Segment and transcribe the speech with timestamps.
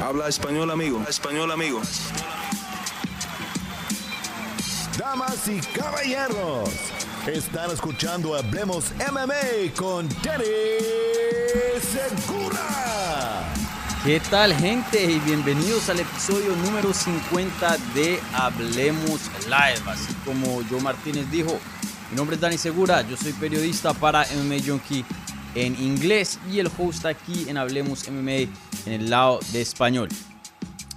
[0.00, 1.04] Habla español, amigo.
[1.08, 1.82] español, amigo.
[4.96, 6.70] Damas y caballeros,
[7.26, 10.44] están escuchando Hablemos MMA con Danny
[11.82, 13.52] Segura.
[14.02, 15.04] ¿Qué tal gente?
[15.04, 19.82] Y bienvenidos al episodio número 50 de Hablemos Live.
[19.86, 21.58] Así como Joe Martínez dijo,
[22.10, 25.04] mi nombre es Dani Segura, yo soy periodista para MMA Junkie
[25.54, 28.50] en inglés y el host aquí en Hablemos MMA
[28.86, 30.08] en el lado de español.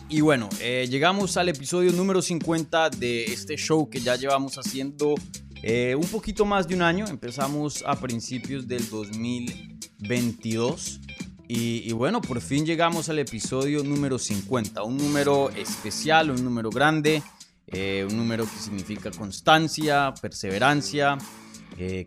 [0.09, 5.15] Y bueno, eh, llegamos al episodio número 50 de este show que ya llevamos haciendo
[5.63, 7.07] eh, un poquito más de un año.
[7.07, 10.99] Empezamos a principios del 2022.
[11.47, 14.83] Y, bueno, por fin llegamos al episodio número 50.
[14.83, 17.23] Un número especial, un número grande,
[17.67, 21.17] eh, un número que significa constancia, perseverancia,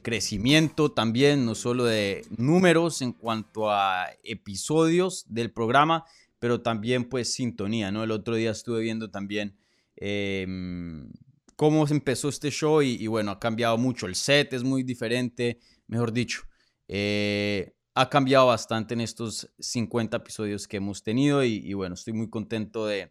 [0.03, 6.05] crecimiento también, no solo de números en cuanto a episodios del programa,
[6.39, 8.05] pero también pues sintonía, ¿no?
[8.05, 9.57] El otro día estuve viendo también
[9.97, 11.11] em,
[11.57, 16.13] cómo empezó este show y, bueno, ha cambiado mucho, el set es muy diferente, mejor
[16.13, 16.43] dicho,
[16.89, 22.29] eh, ha cambiado bastante en estos 50 episodios que hemos tenido y, bueno, estoy muy
[22.29, 23.11] contento de,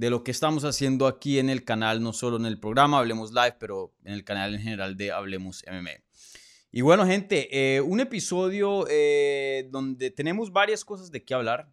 [0.00, 3.32] de lo que estamos haciendo aquí en el canal, no solo en el programa Hablemos
[3.32, 5.90] Live, pero en el canal en general de Hablemos MMA.
[6.72, 11.70] Y bueno, gente, eh, un episodio eh, donde tenemos varias cosas de qué hablar.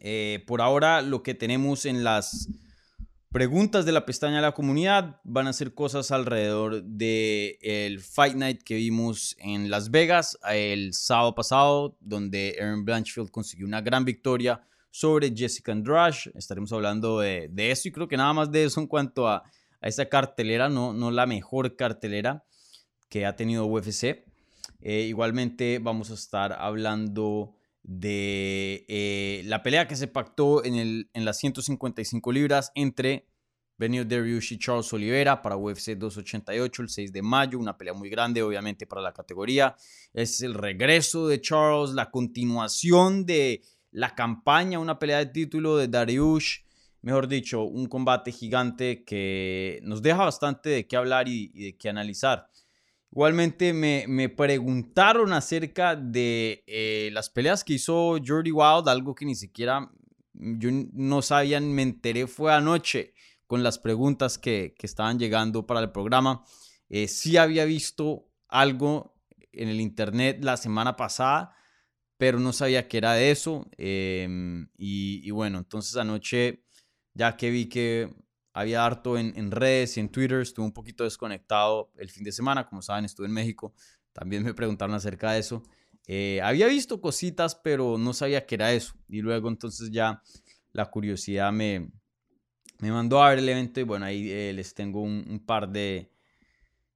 [0.00, 2.50] Eh, por ahora lo que tenemos en las
[3.30, 8.34] preguntas de la pestaña de la comunidad van a ser cosas alrededor del el Fight
[8.34, 14.04] Night que vimos en Las Vegas el sábado pasado, donde Aaron Blanchfield consiguió una gran
[14.04, 14.60] victoria
[14.92, 16.30] sobre Jessica Andrade.
[16.34, 19.42] Estaremos hablando de, eso y creo que nada más de eso en cuanto a,
[19.80, 22.44] a esa cartelera, no, no la mejor cartelera
[23.08, 24.24] que ha tenido UFC.
[24.80, 31.10] Eh, igualmente vamos a estar hablando de eh, la pelea que se pactó en, el,
[31.14, 33.26] en las 155 libras entre
[33.78, 38.10] Benio Dariush y Charles Oliveira para UFC 288 el 6 de mayo, una pelea muy
[38.10, 39.74] grande obviamente para la categoría.
[40.12, 45.86] Es el regreso de Charles, la continuación de la campaña, una pelea de título de
[45.88, 46.60] Dariush,
[47.02, 51.88] mejor dicho, un combate gigante que nos deja bastante de qué hablar y de qué
[51.88, 52.48] analizar.
[53.12, 59.34] Igualmente me, preguntaron acerca de eh, las peleas que hizo Jordi Wild, algo que ni
[59.34, 59.90] siquiera
[60.32, 63.12] yo no sabía, me enteré fue anoche
[63.46, 66.42] con las preguntas que, estaban llegando para el programa.
[66.88, 69.14] Eh, sí había visto algo
[69.52, 71.54] en el internet la semana pasada,
[72.22, 73.66] pero no sabía que era de eso.
[73.76, 76.62] Em, y, bueno, entonces anoche,
[77.14, 78.14] ya que vi que
[78.52, 82.68] había harto en, redes y en Twitter, estuve un poquito desconectado el fin de semana,
[82.68, 83.74] como saben, estuve en México,
[84.12, 85.64] también me preguntaron acerca de eso.
[86.06, 88.94] Eh, había visto cositas, pero no sabía que era eso.
[89.08, 90.22] Y luego entonces ya
[90.70, 91.90] la curiosidad me,
[92.78, 96.12] me mandó a ver el evento y bueno, ahí eh, les tengo un, par de,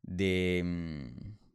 [0.03, 1.46] de, mm,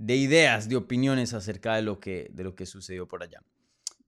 [0.00, 3.42] de, ideas, de opiniones acerca de lo que, de lo que sucedió por allá.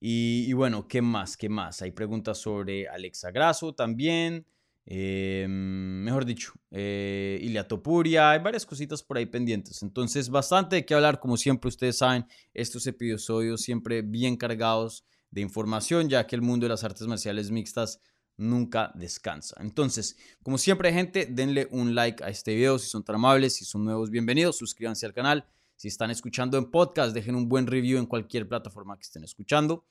[0.01, 1.37] Y, bueno, ¿qué más?
[1.37, 1.81] ¿Qué más?
[1.83, 4.45] Hay preguntas sobre Alexa Grasso también.
[4.85, 9.83] Eh, mejor dicho, eh, Topuria, hay varias cositas por ahí pendientes.
[9.83, 15.43] Entonces, bastante de qué hablar, como siempre ustedes saben, estos episodios siempre bien cargados de
[15.43, 18.01] información, ya que el mundo de las artes marciales mixtas
[18.37, 19.57] nunca descansa.
[19.61, 23.65] Entonces, como siempre, gente, denle un like a este video si son tan amables, si
[23.65, 25.47] son nuevos, bienvenidos, suscríbanse al canal
[25.83, 29.85] si están escuchando en podcast, dejen un buen review en cualquier plataforma que estén escuchando.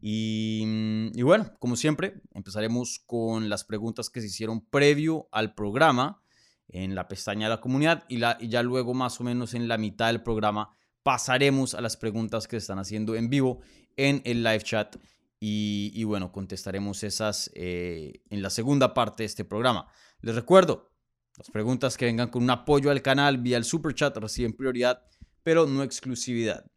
[0.00, 6.20] Y, bueno, como siempre, empezaremos con las preguntas que se hicieron previo al programa
[6.66, 9.68] en la pestaña de la comunidad y, la, y ya luego más o menos en
[9.68, 13.60] la mitad del programa pasaremos a las preguntas que se están haciendo en vivo
[13.96, 14.96] en el live chat
[15.38, 19.86] y, bueno, contestaremos esas eh, en la segunda parte de este programa.
[20.20, 20.90] Les recuerdo,
[21.36, 25.04] las preguntas que vengan con un apoyo al canal vía el super chat reciben prioridad
[25.48, 26.70] pero no exclusividad.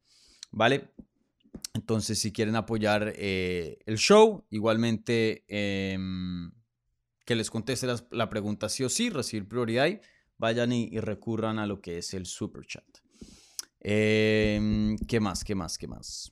[0.50, 0.94] ¿Vale?
[1.74, 6.50] Entonces, si quieren apoyar eh, el show, igualmente em,
[7.26, 9.90] que les conteste la, pregunta sí o sí, recibir prioridad,
[10.38, 12.85] vayan y, recurran a lo que es el super chat.
[13.82, 15.44] Em, ¿Qué más?
[15.44, 15.78] ¿Qué más?
[15.78, 16.32] ¿Qué más?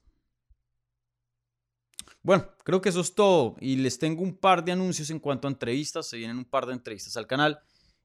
[2.23, 3.57] Bueno, creo que eso es todo.
[3.59, 6.07] Y les tengo un par de anuncios en cuanto a entrevistas.
[6.07, 7.59] Se vienen un par de entrevistas al canal.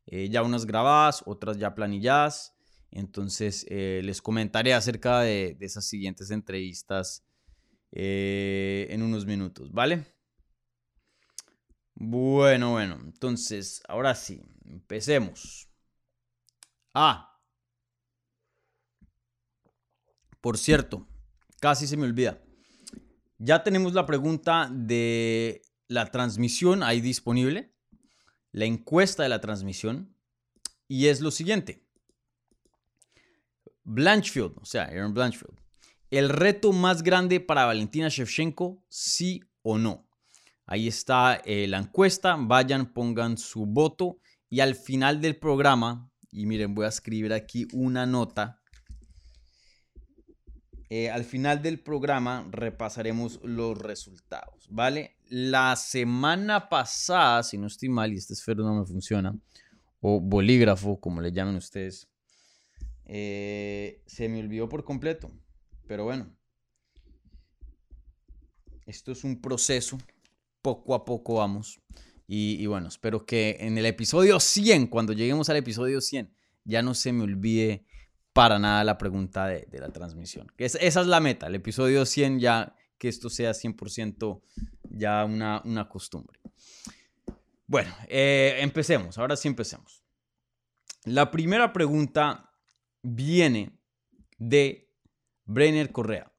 [0.07, 2.54] Eh, ya unas grabadas, otras ya planilladas.
[2.95, 7.25] Entonces, eh, les comentaré acerca de, esas siguientes entrevistas
[7.91, 10.07] eh, en unos minutos, ¿vale?
[11.97, 15.69] Bueno, bueno, entonces, ahora sí, empecemos.
[16.95, 17.37] Ah,
[20.41, 21.09] por cierto,
[21.61, 22.41] casi se me olvida.
[23.39, 27.75] Ya tenemos la pregunta de la transmisión ahí disponible,
[28.53, 30.17] la encuesta de la transmisión,
[30.87, 31.84] y es lo siguiente.
[33.85, 35.59] Blanchfield, o sea, Aaron Blanchfield,
[36.11, 40.07] el reto más grande para Valentina Shevchenko, sí o no.
[40.67, 46.47] Ahí está eh, la encuesta, vayan, pongan su voto y al final del programa, y
[46.47, 48.61] miren, voy a escribir aquí una nota.
[50.89, 55.17] Eh, al final del programa repasaremos los resultados, ¿vale?
[55.29, 59.37] La semana pasada, si no estoy mal y este esfero no me funciona,
[60.01, 62.09] o bolígrafo, como le llamen ustedes,
[63.07, 65.31] eh, se me olvidó por completo.
[65.87, 66.35] Pero bueno,
[68.87, 69.99] esto es un proceso,
[70.63, 71.81] poco a poco vamos.
[72.27, 76.33] Y, bueno, espero que en el episodio 100, cuando lleguemos al episodio 100,
[76.65, 77.85] ya no se me olvide
[78.33, 80.51] para nada la pregunta de, la transmisión.
[80.57, 84.41] esa es la meta, el episodio 100 ya que esto sea 100%
[84.89, 86.41] ya una, una costumbre.
[87.67, 90.03] Bueno, eh, empecemos, ahora sí empecemos.
[91.05, 92.54] La primera pregunta
[93.05, 93.79] viene
[94.39, 94.91] de
[95.45, 96.33] Brenner Correa.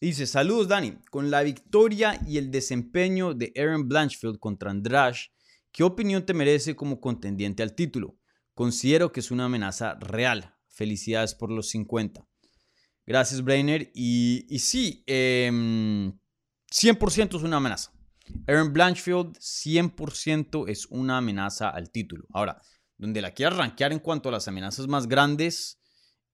[0.00, 5.26] Dice, saludos Dani, con la victoria y el desempeño de Aaron Blanchfield contra Andrash,
[5.72, 8.16] ¿qué opinión te merece como contendiente al título?
[8.54, 10.54] Considero que es una amenaza real.
[10.68, 12.24] Felicidades por los 50.
[13.04, 13.90] Gracias, Brainer.
[13.94, 16.18] Y, y sí, 100% em,
[16.70, 17.92] es una amenaza.
[18.46, 22.26] Aaron Blanchfield 100% es una amenaza al título.
[22.32, 22.60] Ahora,
[22.96, 25.77] donde la quiera rankear en cuanto a las amenazas más grandes,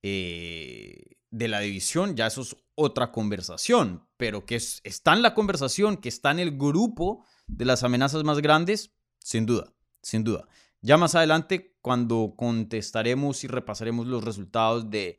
[0.07, 5.97] eh, de la división, ya eso es otra conversación, pero que está en la conversación,
[5.97, 9.73] que está en el grupo de las amenazas más grandes, sin duda,
[10.03, 10.47] sin duda.
[10.83, 15.19] Ya más adelante, cuando contestaremos y repasaremos los resultados de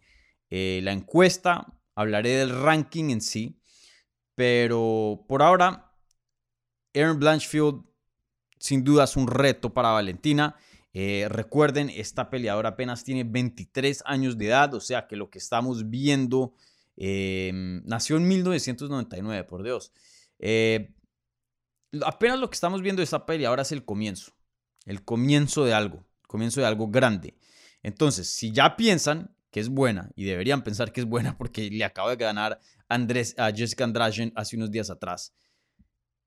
[0.51, 1.65] eh, la encuesta,
[1.95, 3.59] hablaré del ranking en sí,
[4.35, 5.97] pero por ahora,
[6.93, 7.81] Aaron Blanchfield
[8.59, 10.55] sin duda es un reto para Valentina
[10.97, 15.39] eh, recuerden, esta peleadora apenas tiene 23 años de edad, o sea que lo que
[15.39, 16.53] estamos viendo
[16.95, 19.91] em, nació en 1999, por Dios.
[20.39, 20.95] Eh,
[22.05, 24.37] apenas lo que estamos viendo de esta peleadora es el comienzo,
[24.85, 27.35] el comienzo de algo, el comienzo de algo grande.
[27.83, 31.83] Entonces, si ya piensan que es buena, y deberían pensar que es buena porque le
[31.83, 35.33] acaba de ganar Andrés, a Jessica Andrade hace unos días atrás,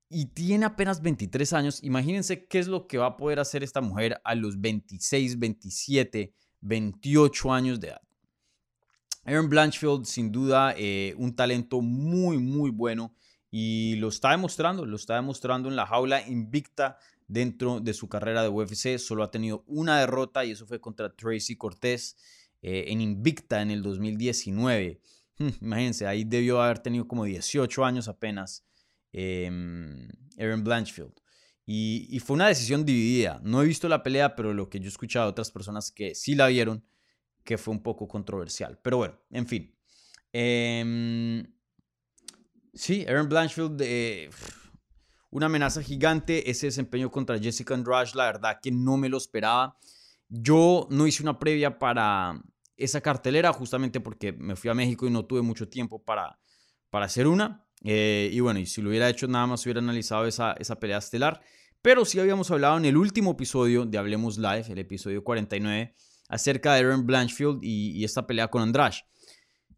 [0.09, 3.79] y tiene apenas 23 años, imagínense qué es lo que va a poder hacer esta
[3.79, 8.01] mujer a los 26, 27, 28 años de edad.
[9.23, 13.13] Aaron Blanchfield, sin duda, eh, un talento muy, muy bueno
[13.51, 16.97] y lo está demostrando, lo está demostrando en la jaula invicta
[17.27, 18.97] dentro de su carrera de UFC.
[18.97, 22.17] Solo ha tenido una derrota y eso fue contra Tracy Cortés
[22.63, 24.99] eh, en invicta en el 2019.
[25.37, 28.65] Hmm, imagínense, ahí debió haber tenido como 18 años apenas.
[29.11, 30.07] Em,
[30.37, 31.13] Aaron Blanchfield.
[31.71, 33.39] Y, fue una decisión dividida.
[33.43, 36.15] No he visto la pelea, pero lo que yo he escuchado de otras personas que
[36.15, 36.83] sí la vieron,
[37.43, 38.79] que fue un poco controversial.
[38.81, 39.75] Pero bueno, en fin.
[40.33, 41.45] Em,
[42.73, 44.31] sí, Aaron Blanchfield, eh,
[45.29, 46.49] una amenaza gigante.
[46.49, 49.77] Ese desempeño contra Jessica Andrade, la verdad que no me lo esperaba.
[50.27, 52.41] Yo no hice una previa para
[52.77, 56.39] esa cartelera justamente porque me fui a México y no tuve mucho tiempo para,
[56.89, 57.68] para hacer una.
[57.83, 60.97] Eh, y bueno, y si lo hubiera hecho, nada más hubiera analizado esa, esa pelea
[60.97, 61.41] estelar.
[61.81, 65.95] Pero sí habíamos hablado en el último episodio de Hablemos Live, el episodio 49,
[66.27, 68.97] acerca de Aaron Blanchfield y, esta pelea con Andrade.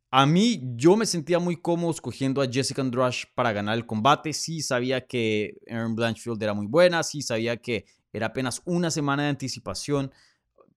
[0.10, 4.34] A mí, yo me sentía muy cómodo escogiendo a Jessica Andrade para ganar el combate.
[4.34, 9.24] Sí sabía que Aaron Blanchfield era muy buena, sí sabía que era apenas una semana
[9.24, 10.12] de anticipación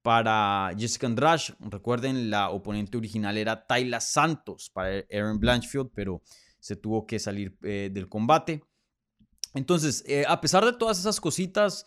[0.03, 1.55] para Jessica Andrade.
[1.59, 6.23] Recuerden, la oponente original era Tayla Santos para Aaron Blanchfield, pero
[6.65, 8.65] se tuvo que salir eh, del combate.
[9.53, 11.85] Entonces, eh, a pesar de todas esas cositas,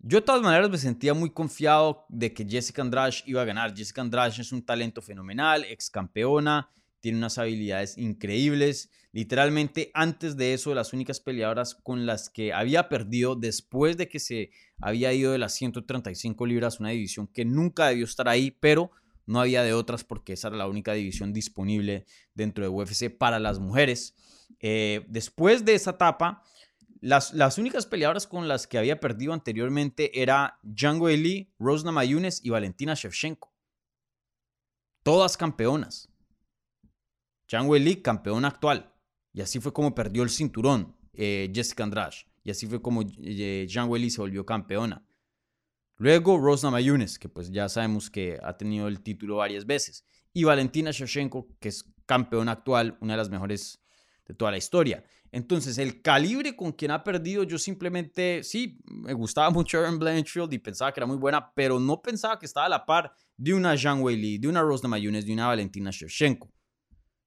[0.00, 3.76] yo de todas maneras me sentía muy confiado de que Jessica Andrade iba a ganar.
[3.76, 8.90] Jessica Andrade es un talento fenomenal, ex campeona, tiene unas habilidades increíbles.
[9.12, 14.18] Literalmente, antes de eso, las únicas peleadoras con las que había perdido después de que
[14.18, 18.90] se había ido de las 135 libras, una división que nunca debió estar ahí, pero
[19.28, 23.38] no había de otras porque esa era la única división disponible dentro de UFC para
[23.38, 24.14] las mujeres.
[24.58, 26.42] Eh, después de esa etapa,
[27.00, 32.40] las, las, únicas peleadoras con las que había perdido anteriormente era Django Eli, Rosna Mayunes
[32.42, 33.52] y Valentina Shevchenko.
[35.02, 36.08] Todas campeonas.
[37.48, 38.94] Django Eli, campeona actual.
[39.34, 42.16] Y así fue como perdió el cinturón eh, Jessica Andrade.
[42.44, 45.04] Y así fue como eh, Eli se volvió campeona.
[46.00, 50.04] Luego Rosna Mayunes, que pues ya sabemos que ha tenido el título varias veces.
[50.32, 53.80] Y Valentina Shevchenko, que es campeona actual, una de las mejores,
[54.24, 55.04] de toda la historia.
[55.32, 60.52] Entonces, el calibre con quien ha perdido, yo simplemente, sí, me gustaba mucho Aaron Blanchfield
[60.52, 63.54] y pensaba que era muy buena, pero no pensaba que estaba a la par de
[63.54, 66.48] una Zhang Weili, de una Rosna Mayunes, de una Valentina Shevchenko.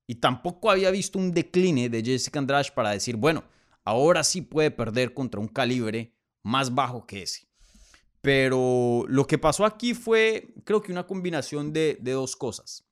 [0.07, 3.43] Y tampoco había visto un decline de Jessica Andrade para decir, bueno,
[3.83, 7.50] ahora sí puede perder contra un calibre más bajo que ese.
[8.21, 12.85] Pero lo que pasó aquí fue, creo que una combinación de, dos cosas.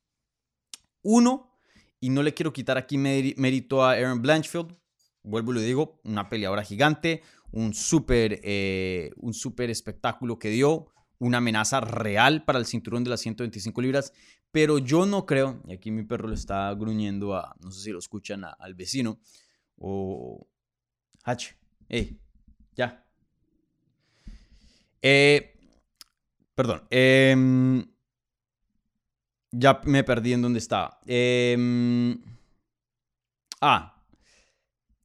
[1.03, 1.55] Uno,
[1.99, 4.75] y no le quiero quitar aquí mérito a Aaron Blanchfield,
[5.23, 7.21] vuelvo y lo digo, una peleadora gigante,
[7.51, 10.87] un súper eh, un super espectáculo que dio,
[11.19, 14.13] una amenaza real para el cinturón de las 125 libras,
[14.51, 17.91] pero yo no creo, y aquí mi perro lo está gruñendo a, no sé si
[17.91, 19.19] lo escuchan, al vecino,
[19.77, 20.47] o...
[21.23, 21.55] H,
[21.89, 22.17] hey,
[22.75, 23.05] ya.
[25.01, 25.55] Eh,
[26.55, 27.35] perdón, eh,
[29.51, 30.99] ya me perdí en dónde estaba.
[31.05, 32.21] Em,
[33.61, 33.95] ah.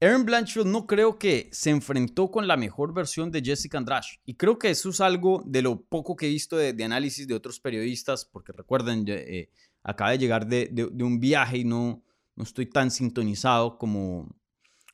[0.00, 4.06] Aaron Blanchfield no creo que se enfrentó con la mejor versión de Jessica Andrade.
[4.26, 7.34] Y creo que eso es algo de lo poco que he visto de, análisis de
[7.34, 9.48] otros periodistas, porque recuerden, eh,
[9.82, 12.02] acaba de llegar de, un viaje y no,
[12.36, 14.28] no estoy tan sintonizado como,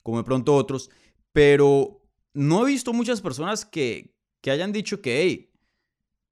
[0.02, 0.90] como de pronto otros.
[1.33, 2.02] Pero
[2.33, 5.50] no he visto muchas personas que, que hayan dicho que, hey,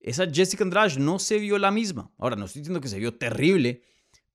[0.01, 2.13] esa Jessica Andrade no se vio la misma.
[2.19, 3.83] Ahora, no estoy diciendo que se vio terrible,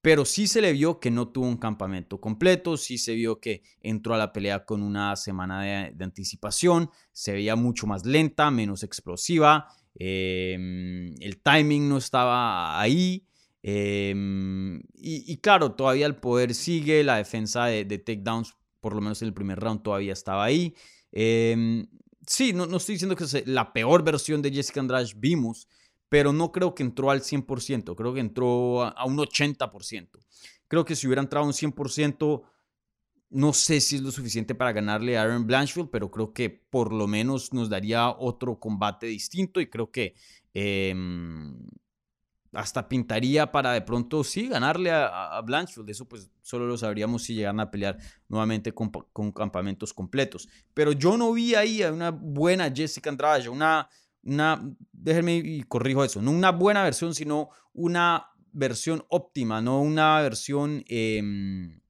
[0.02, 3.64] pero sí se le vio que no tuvo un campamento completo, sí se vio que
[3.80, 8.84] entró a la pelea con una semana de, anticipación, se veía mucho más lenta, menos
[8.84, 13.26] explosiva, em, el timing no estaba ahí.
[13.66, 19.22] Em, y, claro, todavía el poder sigue, la defensa de, de takedowns, por lo menos
[19.22, 20.76] en el primer round, todavía estaba ahí.
[21.14, 21.88] Em,
[22.28, 25.68] sí, no, no estoy diciendo que es la peor versión de Jessica Andrade vimos,
[26.10, 30.10] pero no creo que entró al 100%, creo que entró a, un 80%.
[30.68, 32.44] Creo que si hubiera entrado a un 100%,
[33.32, 36.94] no sé si es lo suficiente para ganarle a Aaron Blanchfield, pero creo que por
[36.94, 40.14] lo menos nos daría otro combate distinto y creo que
[40.54, 41.58] em,
[42.54, 45.90] hasta pintaría para de pronto, sí, ganarle a, Blanchfield.
[45.90, 48.92] Eso pues solo lo sabríamos si llegan a pelear nuevamente con,
[49.32, 50.48] campamentos completos.
[50.74, 53.90] Pero yo no vi ahí a una buena Jessica Andrade, una,
[54.24, 60.22] una, déjenme y corrijo eso, no una buena versión, sino una versión óptima, no una
[60.22, 61.82] versión em,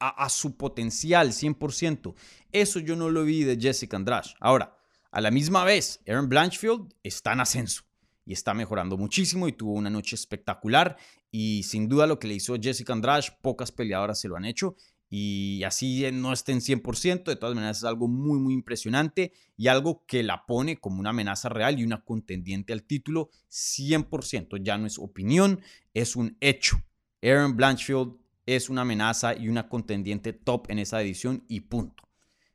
[0.00, 2.14] a, a, su potencial 100%.
[2.50, 4.30] Eso yo no lo vi de Jessica Andrade.
[4.40, 4.76] Ahora,
[5.12, 7.84] a la misma vez, Aaron Blanchfield está en ascenso
[8.26, 10.96] y está mejorando muchísimo y tuvo una noche espectacular
[11.30, 14.76] y sin duda lo que le hizo Jessica Andrade, pocas peleadoras se lo han hecho
[15.10, 20.04] y así no estén 100%, de todas maneras es algo muy muy impresionante y algo
[20.06, 24.86] que la pone como una amenaza real y una contendiente al título 100%, ya no
[24.86, 25.60] es opinión,
[25.92, 26.82] es un hecho.
[27.22, 28.16] Aaron Blanchfield
[28.46, 32.02] es una amenaza y una contendiente top en esa edición y punto.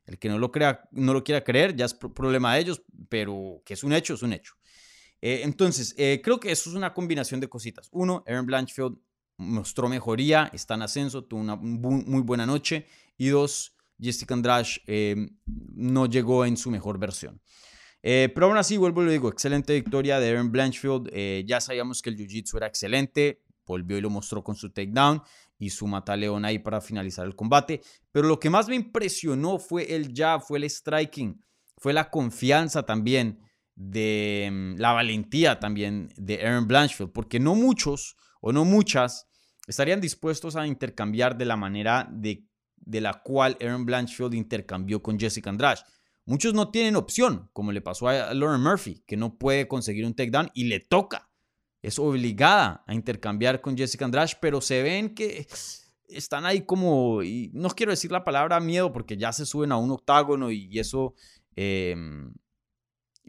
[0.06, 3.62] El que no lo, crea, no lo quiera creer ya es problema de ellos, pero
[3.64, 4.56] que es un hecho, es un hecho.
[5.22, 7.90] Eh, entonces, eh, creo que eso es una combinación de cositas.
[7.92, 8.98] Uno, Aaron Blanchfield
[9.38, 12.86] mostró mejoría, está en ascenso, tuvo una muy buena noche.
[13.18, 17.42] Y dos, Jessica Andrade eh, no llegó en su mejor versión.
[18.02, 21.10] pero aún así, vuelvo y lo digo, excelente victoria de Aaron Blanchfield.
[21.46, 25.22] ya sabíamos que el Jiu-Jitsu era excelente, volvió y lo mostró con su takedown
[25.58, 27.82] y su mataleón ahí para finalizar el combate.
[28.12, 31.44] Pero lo que más me impresionó fue el jab, fue el striking,
[31.78, 33.40] fue la confianza también
[33.80, 39.28] de mm, la valentía también de Aaron Blanchfield, porque no muchos o no muchas
[39.68, 42.46] estarían dispuestos a intercambiar de la manera de,
[42.76, 45.82] de la cual Aaron Blanchfield intercambió con Jessica Andrade.
[46.26, 50.14] Muchos no tienen opción, como le pasó a Lauren Murphy, que no puede conseguir un
[50.14, 51.30] takedown y le toca.
[51.82, 55.48] Es obligada a intercambiar con Jessica Andrade, pero se ven que
[56.10, 57.22] están ahí como,
[57.54, 61.16] no quiero decir la palabra miedo porque ya se suben a un octágono y, eso
[61.56, 62.34] em,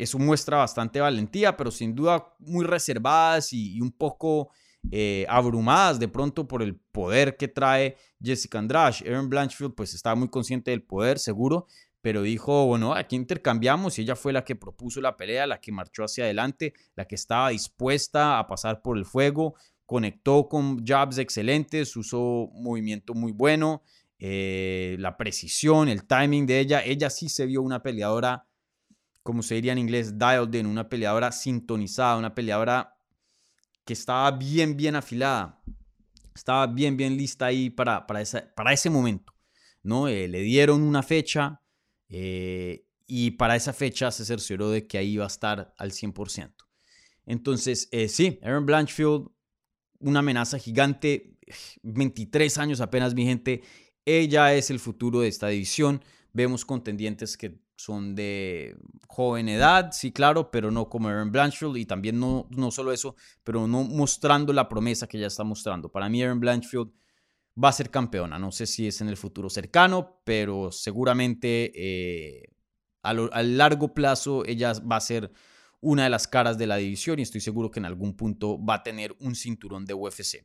[0.03, 4.51] eso muestra bastante valentía, pero sin duda muy reservadas y, un poco
[4.91, 9.07] eh, abrumadas de pronto por el poder que trae Jessica Andrade.
[9.07, 11.67] Aaron Blanchfield pues estaba muy consciente del poder, seguro,
[12.01, 15.73] pero dijo, bueno, aquí intercambiamos y ella fue la que propuso la pelea, la que
[15.73, 19.55] marchó hacia adelante, la que estaba dispuesta a pasar por el fuego,
[19.85, 23.83] conectó con jabs excelentes, usó movimiento muy bueno,
[24.19, 28.47] eh, la precisión, el timing de ella, ella sí se vio una peleadora
[29.23, 32.97] como se diría en inglés, dialed in, una peleadora sintonizada, una peleadora
[33.85, 35.63] que estaba bien, bien afilada,
[36.35, 38.23] estaba bien, bien lista ahí para, para,
[38.55, 39.35] para ese momento,
[39.83, 40.09] ¿no?
[40.09, 41.61] Eh, le dieron una fecha
[42.09, 46.53] eh, y para esa fecha se cercioró de que ahí iba a estar al 100%.
[47.27, 49.29] Entonces, eh, sí, Aaron Blanchfield,
[50.01, 51.39] una amenaza gigante,
[51.83, 53.63] 23 años apenas, mi gente,
[54.05, 56.03] ella es el futuro de esta división.
[56.33, 58.77] Vemos contendientes que son de
[59.09, 63.17] joven edad, sí, claro, pero no como Aaron Blanchfield y también no, no solo eso,
[63.43, 65.91] pero no mostrando la promesa que ella está mostrando.
[65.91, 66.91] Para mí Aaron Blanchfield
[67.63, 68.39] va a ser campeona.
[68.39, 72.51] No sé si es en el futuro cercano, pero seguramente eh,
[73.03, 75.33] a, a, largo plazo ella va a ser
[75.81, 78.75] una de las caras de la división y estoy seguro que en algún punto va
[78.75, 80.45] a tener un cinturón de UFC.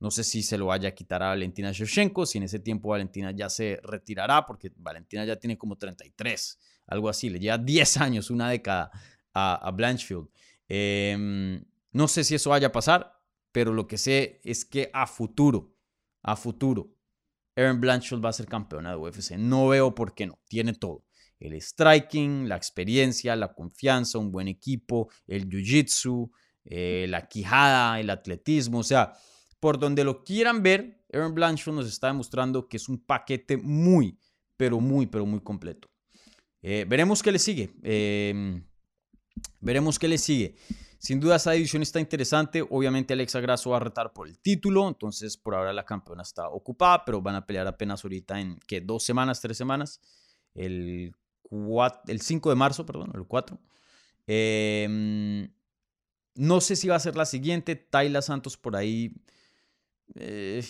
[0.00, 2.90] No sé si se lo vaya a quitar a Valentina Shevchenko, si en ese tiempo
[2.90, 7.96] Valentina ya se retirará, porque Valentina ya tiene como 33, algo así, le lleva 10
[7.98, 8.90] años, una década
[9.34, 10.28] a, Blanchfield.
[10.68, 13.20] Em, no sé si eso vaya a pasar,
[13.52, 15.74] pero lo que sé es que a futuro,
[16.22, 16.94] a futuro,
[17.56, 19.32] Aaron Blanchfield va a ser campeona de UFC.
[19.32, 21.04] No veo por qué no, tiene todo.
[21.40, 26.30] El striking, la experiencia, la confianza, un buen equipo, el jiu-jitsu,
[26.64, 29.14] eh, la quijada, el atletismo, o sea,
[29.60, 34.18] por donde lo quieran ver, Aaron Blanchfield nos está demostrando que es un paquete muy,
[34.56, 35.88] pero muy, pero muy completo.
[36.62, 37.70] Eh, veremos qué le sigue.
[37.82, 38.64] Em,
[39.60, 40.56] veremos qué le sigue.
[40.98, 42.62] Sin duda esa división está interesante.
[42.68, 44.88] Obviamente Alexa Grasso va a retar por el título.
[44.88, 47.04] Entonces por ahora la campeona está ocupada.
[47.04, 48.80] Pero van a pelear apenas ahorita en ¿qué?
[48.80, 50.00] dos semanas, tres semanas.
[50.54, 51.14] El,
[52.06, 53.58] el 5 de marzo, perdón, el 4.
[54.26, 55.48] Em,
[56.34, 57.76] no sé si va a ser la siguiente.
[57.76, 59.14] Tayla Santos por ahí
[60.14, 60.64] eh,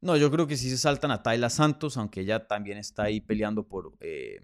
[0.00, 3.20] no, yo creo que sí se saltan a Tayla Santos, aunque ella también está ahí
[3.20, 4.40] peleando por, eh,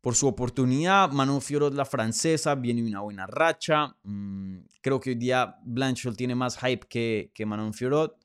[0.00, 1.10] por su oportunidad.
[1.10, 3.96] Manon Fiorot, la francesa, viene una buena racha.
[4.04, 8.16] Mm, creo que hoy día Blanchard tiene más hype que, que Manon Fiorot.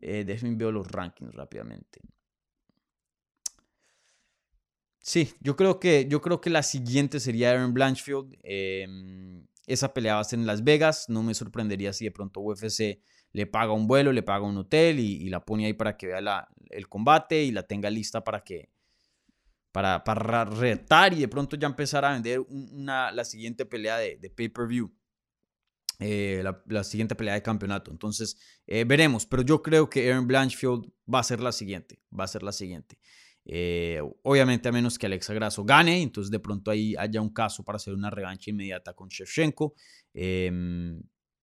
[0.00, 2.00] Eh, déjenme ver los rankings rápidamente.
[5.00, 8.36] Sí, yo creo que, yo creo que la siguiente sería Aaron Blanchfield.
[8.42, 11.08] Em, esa pelea va a ser en Las Vegas.
[11.08, 13.00] No me sorprendería si de pronto UFC
[13.36, 16.48] le paga un vuelo, le paga un hotel y, la pone ahí para que vea
[16.70, 18.70] el combate y la tenga lista para que
[19.72, 24.32] para, para retar y de pronto ya empezar a vender una, la siguiente pelea de,
[24.34, 24.90] pay-per-view.
[25.98, 27.90] Eh, la, siguiente pelea de campeonato.
[27.90, 29.26] Entonces, eh, veremos.
[29.26, 32.00] Pero yo creo que Aaron Blanchfield va a ser la siguiente.
[32.18, 32.98] Va a ser la siguiente.
[33.44, 36.00] Eh, obviamente, a menos que Alexa Grasso gane.
[36.00, 39.74] Entonces, de pronto ahí haya un caso para hacer una revancha inmediata con Shevchenko.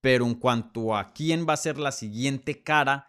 [0.03, 3.07] Pero en cuanto a quién va a ser la siguiente cara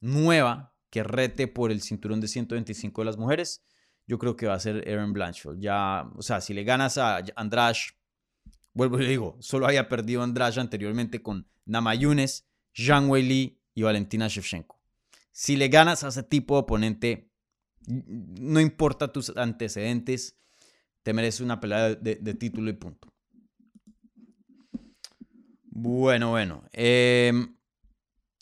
[0.00, 3.64] nueva que rete por el cinturón de 125 de las mujeres,
[4.08, 5.60] yo creo que va a ser Aaron Blanchfield.
[5.60, 7.78] Ya, o sea, si le ganas a Andrade,
[8.74, 13.82] vuelvo y le digo, solo haya perdido Andrade anteriormente con Nama Yunes, Zhang Weili y
[13.82, 14.80] Valentina Shevchenko.
[15.30, 17.30] Si le ganas a ese tipo de oponente,
[17.86, 20.36] no importa tus antecedentes,
[21.04, 23.11] te mereces una pelea de título y punto.
[25.74, 26.68] Bueno, bueno.
[26.70, 27.56] Em,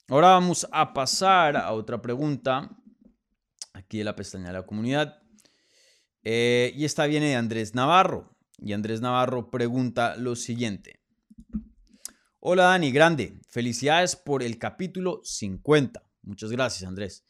[0.08, 2.68] ahora vamos a pasar a otra pregunta.
[3.72, 5.22] Aquí de la pestaña de la comunidad.
[6.24, 8.36] Eh, y esta viene de Andrés Navarro.
[8.58, 11.04] Y Andrés Navarro pregunta lo siguiente.
[12.40, 13.40] Hola Dani, grande.
[13.48, 16.02] Felicidades por el capítulo 50.
[16.22, 17.24] Muchas gracias, Andrés.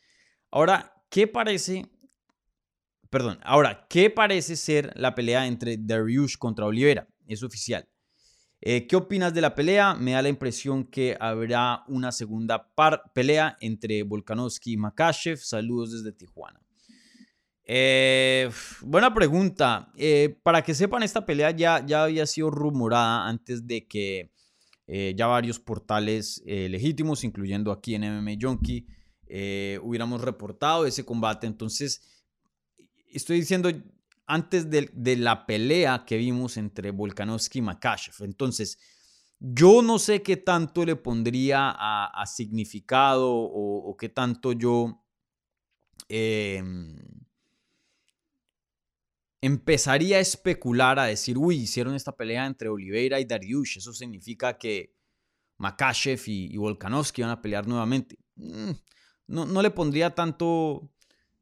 [0.51, 1.85] Ahora, ¿qué parece?
[3.11, 7.07] Perdón, ahora, ¿qué parece ser la pelea entre Dariush contra Olivera?
[7.27, 7.87] Es oficial.
[8.63, 9.95] Eh, ¿Qué opinas de la pelea?
[9.95, 12.71] Me da la impresión que habrá una segunda
[13.15, 15.39] pelea entre Volkanovski y Makachev.
[15.39, 16.61] Saludos desde Tijuana.
[17.65, 18.51] Eh,
[18.83, 19.91] buena pregunta.
[19.97, 24.31] Eh, para que sepan, esta pelea ya, ya había sido rumorada antes de que
[25.15, 28.89] ya varios portales legítimos, incluyendo aquí en MMA Junkie,
[29.81, 31.47] hubiéramos reportado ese combate.
[31.47, 32.03] Entonces,
[33.07, 33.71] estoy diciendo,
[34.31, 38.15] antes de, la pelea que vimos entre Volkanovski y Makachev.
[38.21, 38.79] Entonces,
[39.41, 45.03] yo no sé qué tanto le pondría a, significado o, qué tanto yo
[46.09, 46.97] em,
[49.41, 53.79] empezaría a especular, a decir, uy, hicieron esta pelea entre Oliveira y Dariush.
[53.79, 54.95] Eso significa que
[55.59, 58.17] Makachev y, y Volkanovski van a pelear nuevamente.
[58.37, 58.71] Mm,
[59.27, 60.89] no, no le pondría tanto,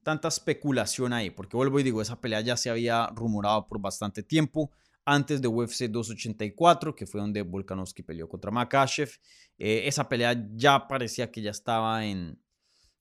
[0.08, 4.22] tanta especulación ahí, porque vuelvo y digo, esa pelea ya se había rumorado por bastante
[4.22, 4.70] tiempo,
[5.04, 9.10] antes de UFC 284, que fue donde Volkanovski peleó contra Makachev.
[9.58, 12.40] Eh, esa pelea ya parecía que ya estaba en,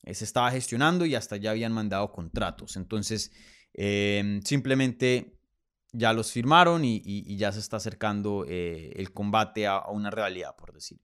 [0.03, 2.75] eh, se estaba gestionando y hasta ya habían mandado contratos.
[2.75, 3.31] Entonces,
[3.71, 5.39] em, simplemente
[5.93, 10.57] ya los firmaron y, ya se está acercando eh, el combate a, a, una realidad,
[10.57, 10.99] por decir.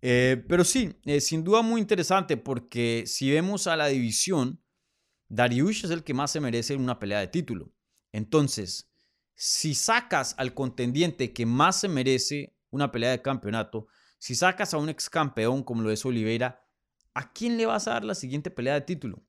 [0.00, 4.58] pero sí, sin duda muy interesante porque si vemos a la división,
[5.30, 7.72] Dariush es el que más se merece una pelea de título.
[8.12, 8.90] Entonces,
[9.34, 13.86] si sacas al contendiente que más se merece una pelea de campeonato,
[14.18, 16.62] si sacas a un ex campeón como lo es Oliveira,
[17.14, 19.24] ¿a quién le vas a dar la siguiente pelea de título?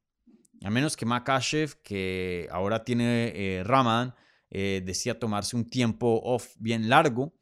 [0.64, 4.14] a menos que Makashev, que ahora tiene eh, Ramadan,
[4.50, 7.34] eh, decía tomarse un tiempo off bien largo.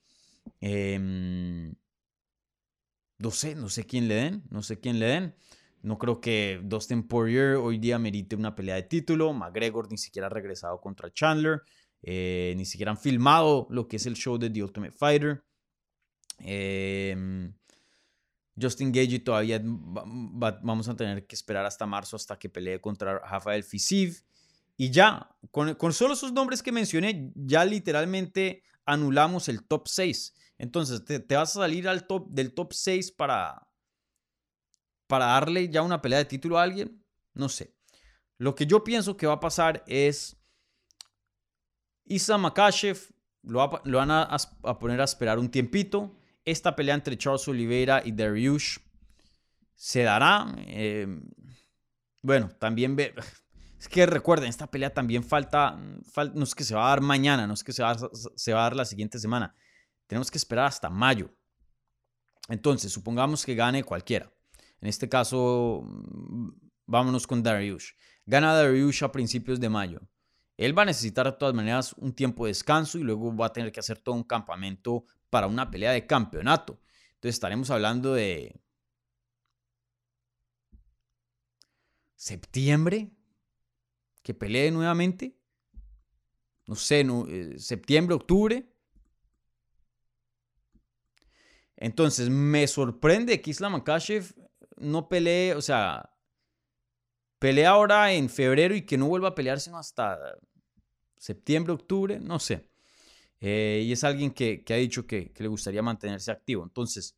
[0.62, 1.74] Em,
[3.18, 5.36] no sé, no sé quién le den, no sé quién le den.
[5.82, 9.34] No creo que Dustin Poirier hoy día merite una pelea de título.
[9.34, 11.62] McGregor ni siquiera ha regresado contra Chandler.
[12.02, 15.44] Eh, ni siquiera han filmado lo que es el show de The Ultimate Fighter.
[16.40, 17.54] Em,
[18.60, 23.64] Justin Gage todavía vamos a tener que esperar hasta marzo hasta que pelee contra Rafael
[23.64, 24.24] Fisiv.
[24.76, 30.34] Y ya, con, solo esos nombres que mencioné, ya literalmente anulamos el top 6.
[30.58, 33.69] Entonces, ¿te, vas a salir al top, del top 6 para,
[35.10, 37.04] para darle ya una pelea de título a alguien?
[37.34, 37.76] No sé.
[38.38, 40.38] Lo que yo pienso que va a pasar es
[42.06, 43.10] Isa Makashev
[43.42, 44.38] lo, van a,
[44.80, 46.16] poner a esperar un tiempito.
[46.46, 48.78] Esta pelea entre Charles Oliveira y Dariush
[49.74, 50.46] se dará.
[50.68, 51.24] Em,
[52.22, 52.96] bueno, también.
[53.80, 55.80] Es que recuerden, esta pelea también falta,
[56.34, 58.60] no es que se va a dar mañana, no es que se va se va
[58.60, 59.56] a dar la siguiente semana.
[60.06, 61.34] Tenemos que esperar hasta mayo.
[62.50, 64.30] Entonces, supongamos que gane cualquiera.
[64.82, 66.50] En este caso, mm,
[66.86, 67.92] vámonos con Dariush.
[68.26, 70.02] Gana Dariush a principios de mayo.
[70.58, 73.54] Él va a necesitar de todas maneras un tiempo de descanso y luego va a
[73.54, 76.82] tener que hacer todo un campamento para una pelea de campeonato.
[77.14, 78.62] Entonces estaremos hablando de
[82.16, 83.10] septiembre,
[84.22, 85.38] que pelee nuevamente.
[86.68, 88.70] No sé, eh, septiembre, octubre.
[91.78, 94.36] Entonces, me sorprende que Islam Makashev
[94.80, 96.10] no pelee, o sea,
[97.40, 100.18] pelea ahora en febrero y que no vuelva a pelear sino hasta
[101.18, 102.70] septiembre, octubre, no sé.
[103.42, 106.64] Eh, y es alguien que, ha dicho que, le gustaría mantenerse activo.
[106.64, 107.16] Entonces,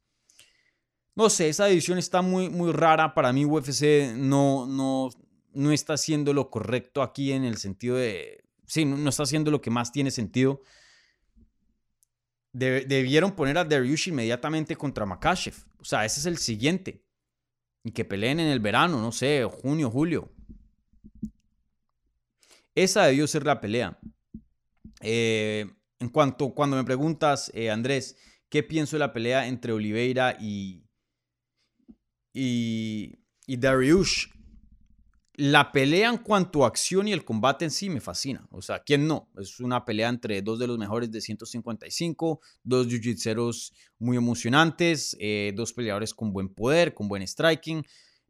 [1.16, 3.14] no sé, esa división está muy, muy rara.
[3.14, 5.10] Para mí UFC no, no,
[5.54, 8.44] no está haciendo lo correcto aquí en el sentido de...
[8.66, 10.62] Sí, no, está haciendo lo que más tiene sentido
[12.54, 15.56] debieron poner a Dariush inmediatamente contra Makashev.
[15.80, 17.04] O sea, ese es el siguiente.
[17.84, 20.32] Y que peleen en el verano, no sé, junio, julio.
[22.76, 24.00] Esa debió ser la pelea.
[25.02, 25.66] Eh,
[26.00, 28.18] en cuanto, cuando me preguntas, eh, Andrés,
[28.50, 30.84] ¿qué pienso de la pelea entre Oliveira y,
[32.34, 34.28] y, y Dariush?
[35.44, 38.48] La pelea en cuanto a acción y el combate en sí me fascina.
[38.52, 39.28] O sea, ¿quién no?
[39.36, 45.52] Es una pelea entre dos de los mejores de 155, dos jiu-jitseros muy emocionantes, eh,
[45.56, 47.84] dos peleadores con buen poder, con buen striking.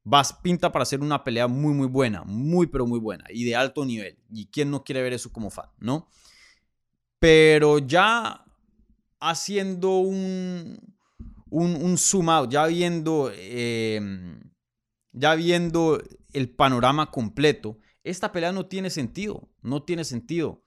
[0.05, 3.57] Vas, pinta para hacer una pelea muy, muy buena, muy, pero muy buena y de
[3.57, 4.17] alto nivel.
[4.31, 6.07] ¿Y quién no quiere ver eso como fan, no?
[7.19, 8.45] Pero ya
[9.19, 10.79] haciendo un,
[11.49, 14.39] un, un zoom out, ya viendo, em,
[15.11, 16.01] ya viendo
[16.33, 20.63] el panorama completo, esta pelea no tiene sentido, no tiene sentido.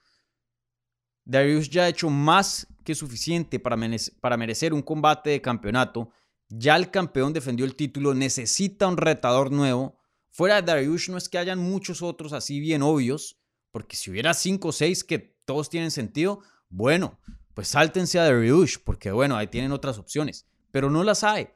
[1.25, 3.77] Darius ya ha hecho más que suficiente para,
[4.21, 6.11] para merecer un combate de campeonato.
[6.49, 9.99] Ya el campeón defendió el título, necesita un retador nuevo.
[10.31, 14.35] Fuera de Darius no es que hayan muchos otros así bien obvios, porque si hubiera
[14.35, 17.19] cinco o seis que todos tienen sentido, bueno,
[17.55, 21.49] pues sáltense a Darius, porque bueno, ahí tienen otras opciones, pero no las hay.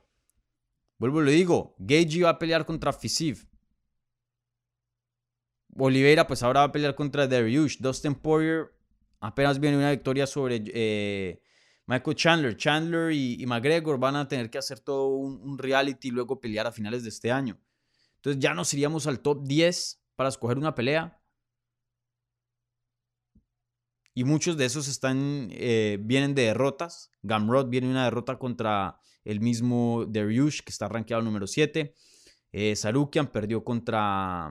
[0.98, 3.48] Vuelvo y le digo, Gage va a pelear contra Fisiv.
[5.76, 7.78] Oliveira pues ahora va a pelear contra Dariush.
[7.78, 8.72] Dustin Poirier
[9.20, 11.40] apenas viene una victoria sobre eh,
[11.86, 12.56] Michael Chandler.
[12.56, 16.72] Chandler y, McGregor van a tener que hacer todo un, reality y luego pelear a
[16.72, 17.58] finales de este año.
[18.16, 21.20] Entonces ya nos iríamos al top 10 para escoger una pelea.
[24.14, 27.12] Y muchos de esos están, eh, vienen de derrotas.
[27.22, 28.98] Gamrod viene una derrota contra
[29.28, 31.94] el mismo Dariush, que está rankeado número 7.
[32.50, 34.50] Eh, Sarukian perdió contra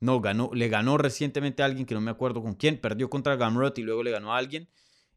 [0.00, 2.80] no, ganó, le ganó recientemente a alguien que no me acuerdo con quién.
[2.80, 4.68] Perdió contra Gamrot y luego le ganó a alguien.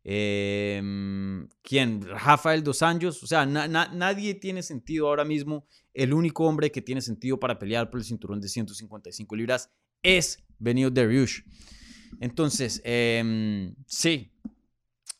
[0.03, 2.01] Em, ¿Quién?
[2.01, 3.21] Rafael Dos Anjos.
[3.23, 5.65] O sea, nadie tiene sentido ahora mismo.
[5.93, 10.43] El único hombre que tiene sentido para pelear por el cinturón de 155 libras es
[10.57, 11.41] Benio Dariush.
[12.19, 14.33] Entonces, em, sí,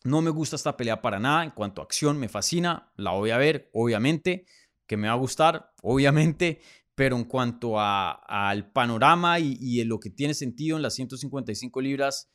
[0.04, 1.44] no me gusta esta pelea para nada.
[1.44, 2.92] En cuanto a acción, me fascina.
[2.96, 4.46] La voy a ver, obviamente.
[4.88, 6.60] Que me va a gustar, obviamente
[6.96, 12.32] pero en cuanto al panorama y, lo que tiene sentido en las 155 libras,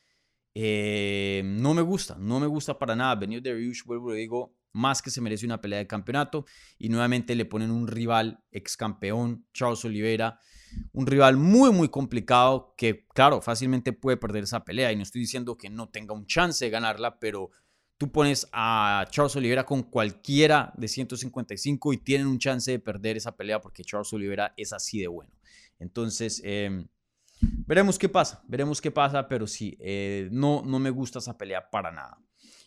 [0.54, 3.14] eh, no me gusta, no me gusta para nada.
[3.14, 6.46] Benio de Riush, vuelvo y digo, más que se merece una pelea de campeonato
[6.78, 10.40] y nuevamente le ponen un rival ex campeón, Charles Oliveira,
[10.92, 15.22] un rival muy, muy complicado que, claro, fácilmente puede perder esa pelea y no estoy
[15.22, 17.50] diciendo que no tenga un chance de ganarla, pero
[17.98, 23.16] Tú pones a Charles Oliveira con cualquiera de 155 y tienen un chance de perder
[23.16, 25.32] esa pelea porque Charles Oliveira es así de bueno.
[25.78, 26.86] Entonces, em,
[27.40, 31.70] veremos qué pasa, veremos qué pasa, pero sí, eh, no, no me gusta esa pelea
[31.70, 32.18] para nada.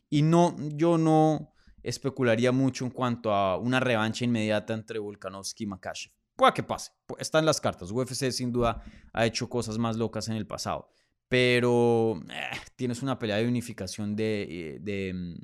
[0.09, 5.67] Y no, yo no especularía mucho en cuanto a una revancha inmediata entre Volkanovski y
[5.67, 6.11] Makashev.
[6.39, 7.91] Puede que pase, está en las cartas.
[7.91, 10.89] UFC sin duda ha hecho cosas más locas en el pasado,
[11.27, 15.35] pero eh, tienes una pelea de unificación de, eh, de mm,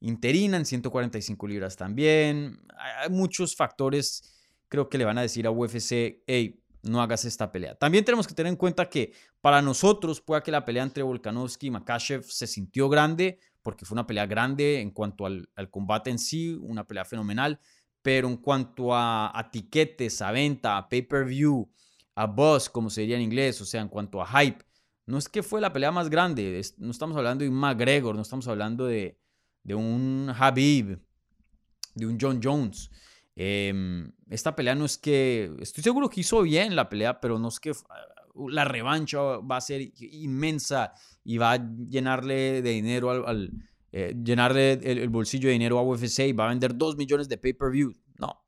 [0.00, 2.58] interina en 145 libras también.
[3.02, 4.22] Hay muchos factores,
[4.68, 7.74] creo que le van a decir a UFC, hey, no hagas esta pelea.
[7.74, 11.66] También tenemos que tener en cuenta que para nosotros puede que la pelea entre Volkanovski
[11.66, 16.18] y Makashev se sintió grande, porque fue una pelea grande en cuanto al, combate en
[16.18, 17.60] sí, una pelea fenomenal,
[18.08, 21.68] pero en cuanto a, a tiquetes, a venta, a pay-per-view,
[22.14, 24.64] a buzz, como se diría en inglés, o sea, en cuanto a hype,
[25.04, 28.22] no es que fue la pelea más grande, no estamos hablando de un McGregor, no
[28.22, 29.18] estamos hablando de,
[29.62, 30.98] de un Habib,
[31.94, 32.90] de un John Jones.
[33.36, 37.48] Em, esta pelea no es que, estoy seguro que hizo bien la pelea, pero no
[37.48, 40.94] es que uh, la revancha va a ser inmensa
[41.24, 43.52] y va a llenarle de dinero al,
[43.90, 47.38] eh, llenarle el, bolsillo de dinero a UFC y va a vender 2 millones de
[47.38, 47.94] pay-per-view.
[48.18, 48.44] No,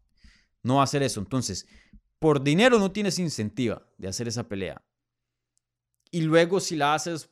[0.63, 1.21] no va a hacer eso.
[1.21, 1.67] Entonces,
[2.19, 4.85] por dinero no tienes incentiva de hacer esa pelea.
[6.11, 7.29] Y luego si la haces,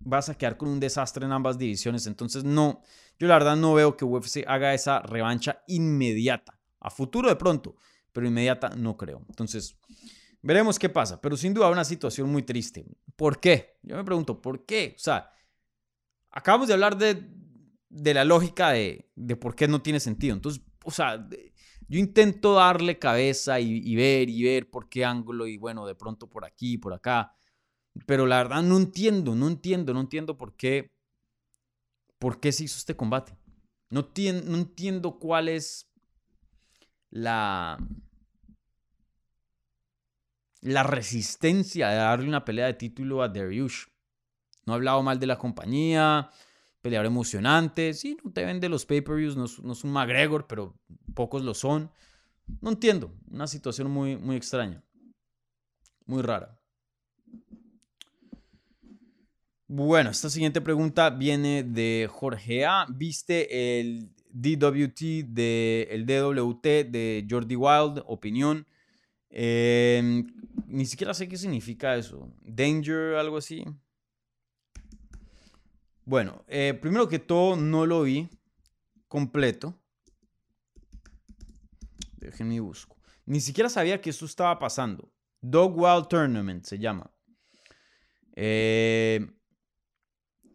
[0.00, 2.06] vas a quedar con un desastre en ambas divisiones.
[2.06, 2.80] Entonces, no,
[3.18, 6.58] yo la verdad no veo que UFC haga esa revancha inmediata.
[6.80, 7.76] A futuro de pronto,
[8.12, 9.24] pero inmediata no creo.
[9.28, 9.78] Entonces,
[10.42, 11.20] veremos qué pasa.
[11.20, 12.84] Pero sin duda una situación muy triste.
[13.14, 13.78] ¿Por qué?
[13.82, 14.94] Yo me pregunto, ¿por qué?
[14.96, 15.30] O sea,
[16.36, 17.26] acabamos de hablar de,
[17.88, 20.34] de la lógica de, de, por qué no tiene sentido.
[20.34, 21.26] Entonces, o sea,
[21.88, 26.28] yo intento darle cabeza y, ver y ver por qué ángulo y bueno, de pronto
[26.28, 27.34] por aquí, por acá.
[28.04, 30.92] Pero la verdad no entiendo, no entiendo, no entiendo por qué,
[32.18, 33.34] por qué se hizo este combate.
[33.88, 34.12] No,
[34.44, 35.90] no entiendo cuál es
[37.08, 37.78] la,
[40.60, 43.86] la resistencia de darle una pelea de título a Dariush.
[44.66, 46.30] No he hablado mal de la compañía,
[46.82, 47.94] peleador emocionante.
[47.94, 50.74] Sí, no te vende los pay-per-views, no, no, es un McGregor, pero
[51.14, 51.90] pocos lo son.
[52.60, 54.82] No entiendo, una situación muy, muy extraña,
[56.04, 56.60] muy rara.
[59.68, 62.86] Bueno, esta siguiente pregunta viene de Jorge A.
[62.88, 68.04] ¿Viste el DWT de el DWT de Jordi Wild?
[68.06, 68.64] Opinión.
[69.28, 70.24] Em,
[70.68, 72.32] ni siquiera sé qué significa eso.
[72.44, 73.64] Danger, algo así.
[76.06, 78.30] Bueno, eh, primero que todo, no lo vi
[79.08, 79.76] completo.
[82.16, 82.96] Déjenme busco.
[83.26, 85.12] Ni siquiera sabía que esto estaba pasando.
[85.40, 87.10] Dog Wild Tournament se llama.
[88.36, 89.26] Eh,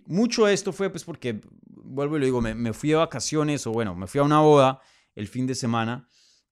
[0.06, 3.72] mucho de esto fue pues porque, vuelvo y lo digo, me, fui de vacaciones o
[3.72, 4.80] bueno, me fui a una boda
[5.16, 6.08] el fin de semana.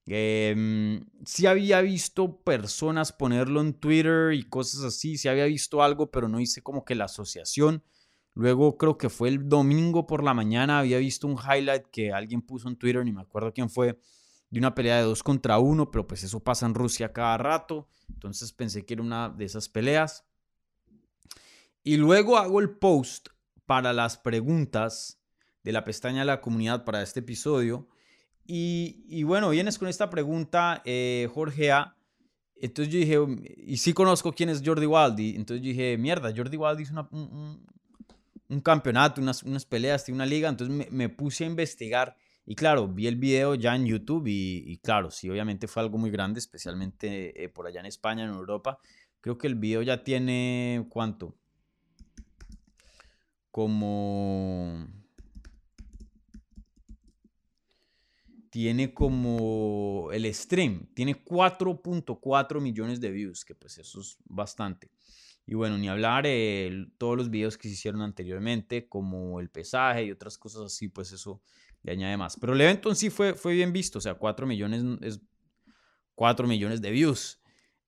[0.07, 6.12] Eh, sí había visto personas ponerlo en Twitter y cosas así, sí había visto algo,
[6.12, 7.81] pero no hice como que la asociación.
[8.39, 12.41] Luego creo que fue el domingo por la mañana, había visto un highlight que alguien
[12.41, 13.99] puso en Twitter, ni me acuerdo quién fue,
[14.49, 17.89] de una pelea de dos contra uno, pero pues eso pasa en Rusia cada rato,
[18.08, 20.23] entonces pensé que era una de esas peleas.
[21.84, 23.28] Y luego hago el post
[23.65, 25.19] para las preguntas
[25.65, 27.89] de la pestaña de la comunidad para este episodio.
[28.45, 31.97] Y, bueno, vienes con esta pregunta, eh, Jorge A.
[32.56, 35.36] Entonces yo dije, y sí conozco quién es Jordi Waldi.
[35.36, 36.93] Entonces yo dije, mierda, Jordi Waldi hizo
[38.62, 40.49] campeonato, unas, unas peleas, una liga.
[40.49, 42.15] Entonces me, puse a investigar.
[42.45, 46.09] Y claro, vi el video ya en YouTube y, claro, sí, obviamente fue algo muy
[46.09, 48.79] grande, especialmente eh, por allá en España, en Europa.
[49.21, 51.35] Creo que el video ya tiene, ¿cuánto?
[53.51, 54.88] como...
[58.49, 64.89] Tiene como el stream, tiene 4.4 millones de views, que pues eso es bastante.
[65.49, 70.05] Y bueno, ni hablar de todos los videos que se hicieron anteriormente, como el pesaje
[70.05, 71.41] y otras cosas así, pues eso
[71.81, 72.38] le añade más.
[72.39, 75.21] Pero el evento en sí fue, fue bien visto, o sea, 4 millones es
[76.15, 77.41] 4 millones de views.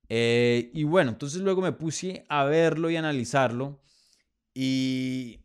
[0.10, 3.82] Eh, y bueno, entonces luego me puse a verlo y analizarlo.
[4.54, 5.42] Y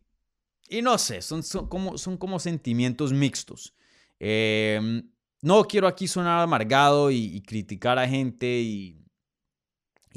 [0.69, 3.73] y no sé, son, son, como, son como sentimientos mixtos.
[4.19, 5.09] Em,
[5.41, 9.05] no quiero aquí sonar amargado y, criticar a gente y,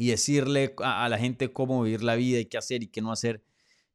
[0.01, 3.13] y decirle a, la gente cómo vivir la vida y qué hacer y qué no
[3.13, 3.45] hacer.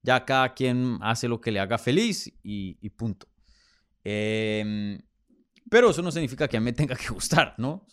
[0.04, 3.28] Ya cada quien hace lo que le haga feliz y, punto.
[4.04, 5.02] Em,
[5.68, 7.88] pero eso no significa que a mí tenga que gustar, ¿no?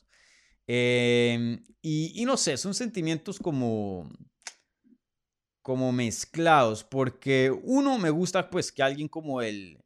[0.67, 4.11] Em, y, no sé, son sentimientos como,
[5.63, 9.83] como mezclados, porque uno me gusta pues que alguien como el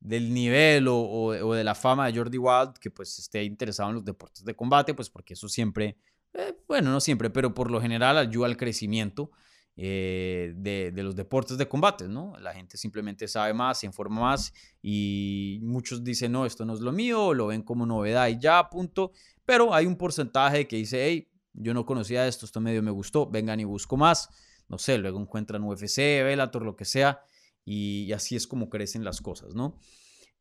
[0.00, 4.04] del nivel o, de la fama de Jordi Wild, que pues esté interesado en los
[4.06, 5.98] deportes de combate, pues porque eso siempre
[6.36, 9.30] Eh, bueno, no siempre, pero por lo general ayuda al crecimiento
[9.78, 12.34] eh, de, los deportes de combate, ¿no?
[12.40, 16.80] La gente simplemente sabe más, se informa más y muchos dicen, no, esto no es
[16.80, 19.12] lo mío, lo ven como novedad y ya, punto.
[19.44, 23.28] Pero hay un porcentaje que dice, hey, yo no conocía esto, esto medio me gustó,
[23.30, 24.28] vengan y busco más.
[24.68, 27.20] No sé, luego encuentran UFC, Bellator, lo que sea,
[27.64, 29.78] y, así es como crecen las cosas, ¿no?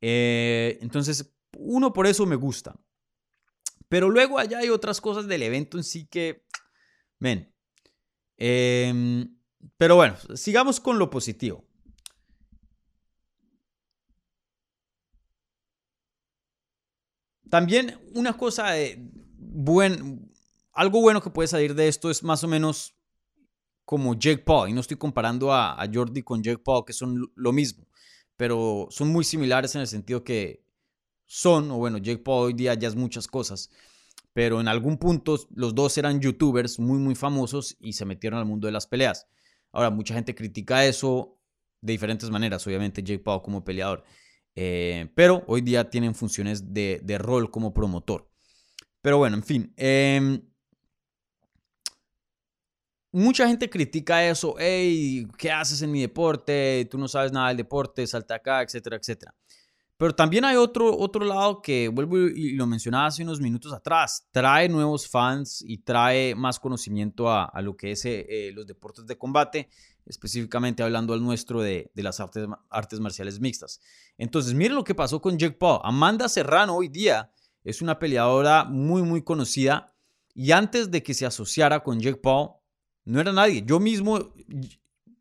[0.01, 2.75] Eh, entonces, uno por eso me gusta.
[3.89, 6.45] Pero luego allá hay otras cosas del evento en sí que,
[7.19, 7.53] ven.
[8.37, 9.37] Em,
[9.77, 11.65] pero bueno, sigamos con lo positivo.
[17.49, 18.73] También una cosa
[19.37, 20.31] buen,
[20.73, 22.95] algo bueno que puede salir de esto es más o menos
[23.85, 24.69] como Jake Paul.
[24.69, 27.87] Y no estoy comparando a, a Jordi con Jake Paul, que son lo mismo,
[28.35, 30.64] pero son muy similares en el sentido que
[31.25, 33.69] son, o bueno, Jake Paul hoy día ya es muchas cosas,
[34.33, 38.45] pero en algún punto los dos eran youtubers muy, muy famosos y se metieron al
[38.45, 39.27] mundo de las peleas.
[39.71, 41.37] Ahora, mucha gente critica eso
[41.81, 44.03] de diferentes maneras, obviamente Jake Paul como peleador,
[44.55, 48.29] eh, pero hoy día tienen funciones de, rol como promotor.
[49.01, 49.73] Pero bueno, en fin.
[49.77, 50.41] Eh,
[53.11, 56.87] mucha gente critica eso, hey, ¿qué haces en mi deporte?
[56.91, 59.33] Tú no sabes nada del deporte, salta acá, etcétera, etcétera.
[59.97, 64.27] Pero también hay otro, otro lado que, vuelvo y lo mencionaba hace unos minutos atrás,
[64.31, 69.05] trae nuevos fans y trae más conocimiento a, lo que es eh, eh los deportes
[69.05, 69.69] de combate,
[70.05, 73.79] específicamente hablando al nuestro de, de, las artes, artes marciales mixtas.
[74.17, 75.79] Entonces, miren lo que pasó con Jake Paul.
[75.83, 77.31] Amanda Serrano hoy día
[77.63, 79.95] es una peleadora muy, muy conocida
[80.33, 82.49] y antes de que se asociara con Jake Paul,
[83.05, 83.63] no era nadie.
[83.65, 84.33] Yo mismo,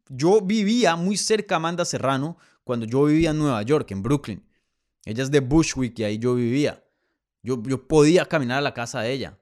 [0.08, 4.44] yo vivía muy cerca a Amanda Serrano cuando yo vivía en Nueva York, en Brooklyn.
[5.04, 6.84] Ella es de Bushwick y ahí yo vivía.
[7.42, 9.38] Yo, yo podía caminar a la casa de ella.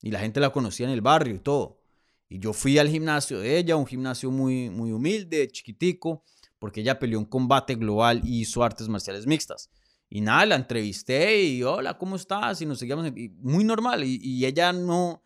[0.00, 1.80] Y la gente la conocía en el barrio y todo.
[2.28, 6.22] Y yo fui al gimnasio de ella, un gimnasio muy, muy humilde, chiquitico,
[6.58, 9.70] porque ella peleó en combate global y hizo artes marciales mixtas.
[10.10, 12.60] Y nada, la entrevisté y hola, ¿cómo estás?
[12.60, 14.04] Y nos seguíamos, muy normal.
[14.04, 15.22] Y, ella no,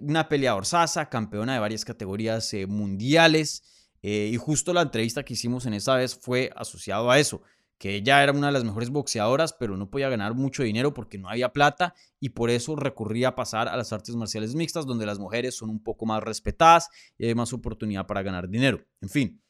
[0.00, 3.62] una peleadora sasa, campeona de varias categorías eh, mundiales.
[4.02, 7.42] Eh, y justo la entrevista que hicimos en esa vez fue asociado a eso,
[7.82, 11.18] que ella era una de las mejores boxeadoras, pero no podía ganar mucho dinero porque
[11.18, 15.04] no había plata y por eso recurría a pasar a las artes marciales mixtas, donde
[15.04, 18.86] las mujeres son un poco más respetadas y hay más oportunidad para ganar dinero.
[19.00, 19.42] En fin,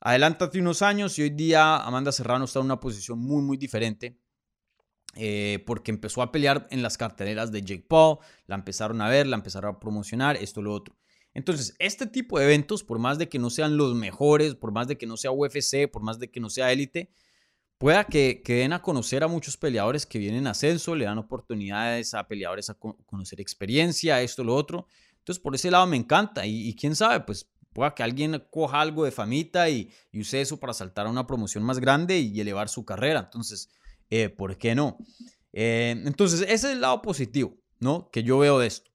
[0.00, 4.20] adelántate unos años y hoy día Amanda Serrano está en una posición muy, muy diferente
[5.14, 9.26] eh, porque empezó a pelear en las carteleras de Jake Paul, la empezaron a ver,
[9.26, 10.94] la empezaron a promocionar, esto, lo otro.
[11.32, 14.88] Entonces, este tipo de eventos, por más de que no sean los mejores, por más
[14.88, 17.10] de que no sea UFC, por más de que no sea élite,
[17.78, 21.18] pueda que, que, den a conocer a muchos peleadores que vienen en ascenso, le dan
[21.18, 24.86] oportunidades a peleadores a conocer experiencia, esto, lo otro.
[25.18, 26.46] Entonces, por ese lado me encanta.
[26.46, 30.58] Y, quién sabe, pues pueda que alguien coja algo de famita y, y, use eso
[30.58, 33.20] para saltar a una promoción más grande y elevar su carrera.
[33.20, 33.68] Entonces,
[34.08, 34.98] eh, ¿por qué no?
[35.52, 38.10] Eh, entonces, ese es el lado positivo, ¿no?
[38.10, 38.90] Que yo veo de esto.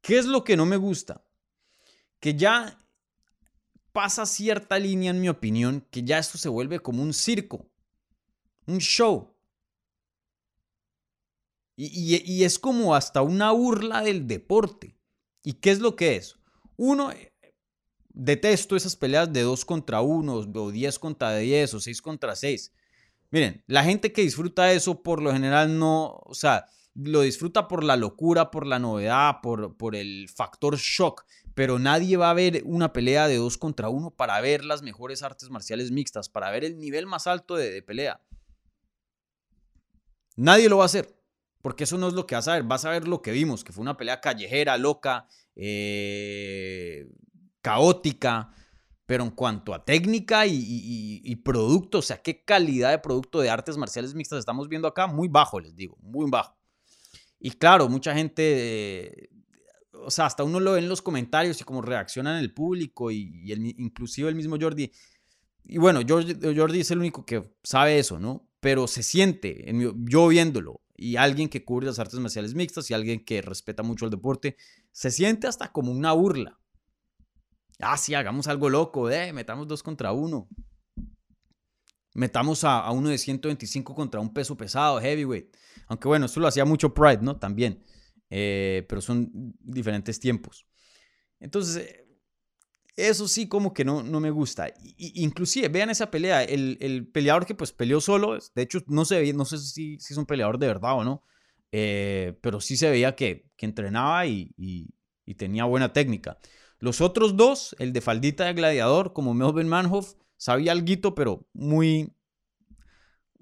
[0.00, 1.24] ¿Qué es lo que no me gusta?
[2.20, 2.78] Que ya
[3.92, 7.70] pasa cierta línea, en mi opinión, que ya esto se vuelve como un circo,
[8.66, 9.34] un show.
[11.76, 14.96] Y, es como hasta una burla del deporte.
[15.42, 16.36] ¿Y qué es lo que es?
[16.76, 17.32] Uno, eh,
[18.10, 22.72] detesto esas peleas de 2 contra 1, o 10 contra 10, o 6 contra 6.
[23.30, 27.82] Miren, la gente que disfruta eso por lo general no, o sea, lo disfruta por
[27.82, 31.24] la locura, por la novedad, por, el factor shock,
[31.54, 35.24] pero nadie va a ver una pelea de dos contra uno para ver las mejores
[35.24, 38.20] artes marciales mixtas, para ver el nivel más alto de pelea.
[40.36, 41.14] Nadie lo va a hacer,
[41.62, 43.64] porque eso no es lo que vas a ver, vas a ver lo que vimos,
[43.64, 47.08] que fue una pelea callejera, loca, eh,
[47.62, 48.52] caótica,
[49.06, 53.76] pero en cuanto a técnica y, producto, o sea, qué calidad de producto de artes
[53.76, 56.56] marciales mixtas estamos viendo acá, muy bajo, les digo, muy bajo.
[57.38, 59.28] Y claro, mucha gente,
[59.92, 63.52] o sea, hasta uno lo ve en los comentarios y cómo reaccionan el público y,
[63.52, 64.90] el, inclusive el mismo Jordi.
[65.64, 68.48] Y bueno, Jordi, Jordi, es el único que sabe eso, ¿no?
[68.64, 69.70] Pero se siente,
[70.08, 74.06] yo viéndolo, y alguien que cubre las artes marciales mixtas y alguien que respeta mucho
[74.06, 74.56] el deporte,
[74.90, 76.58] se siente hasta como una burla.
[77.78, 80.48] Ah, sí, hagamos algo loco, eh, metamos dos contra uno.
[82.14, 85.54] Metamos a, uno de 125 contra un peso pesado, heavyweight.
[85.88, 87.38] Aunque bueno, eso lo hacía mucho Pride, ¿no?
[87.38, 87.84] También.
[88.30, 90.66] Eh, pero son diferentes tiempos.
[91.38, 92.03] Entonces,
[92.96, 94.72] eso sí como que no, no me gusta.
[94.96, 96.44] inclusive, vean esa pelea.
[96.44, 100.12] El, el, peleador que pues peleó solo, de hecho no sé, no sé si, si
[100.12, 101.22] es un peleador de verdad o no.
[101.72, 104.54] eh, pero sí se veía que, entrenaba y,
[105.36, 106.38] tenía buena técnica.
[106.78, 112.12] Los otros dos, el de faldita de gladiador, como Melvin Manhoff, sabía algo, pero muy,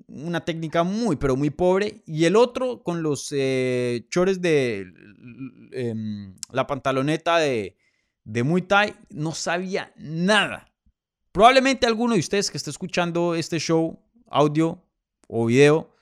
[0.06, 2.02] una técnica muy, pero muy pobre.
[2.06, 4.86] Y el otro con los eh, chores de
[5.72, 7.76] em, la pantaloneta de,
[8.24, 10.72] de Muay Thai, no sabía nada.
[11.32, 13.98] Probablemente alguno de ustedes que esté escuchando este show,
[14.28, 14.82] audio
[15.28, 15.94] o video,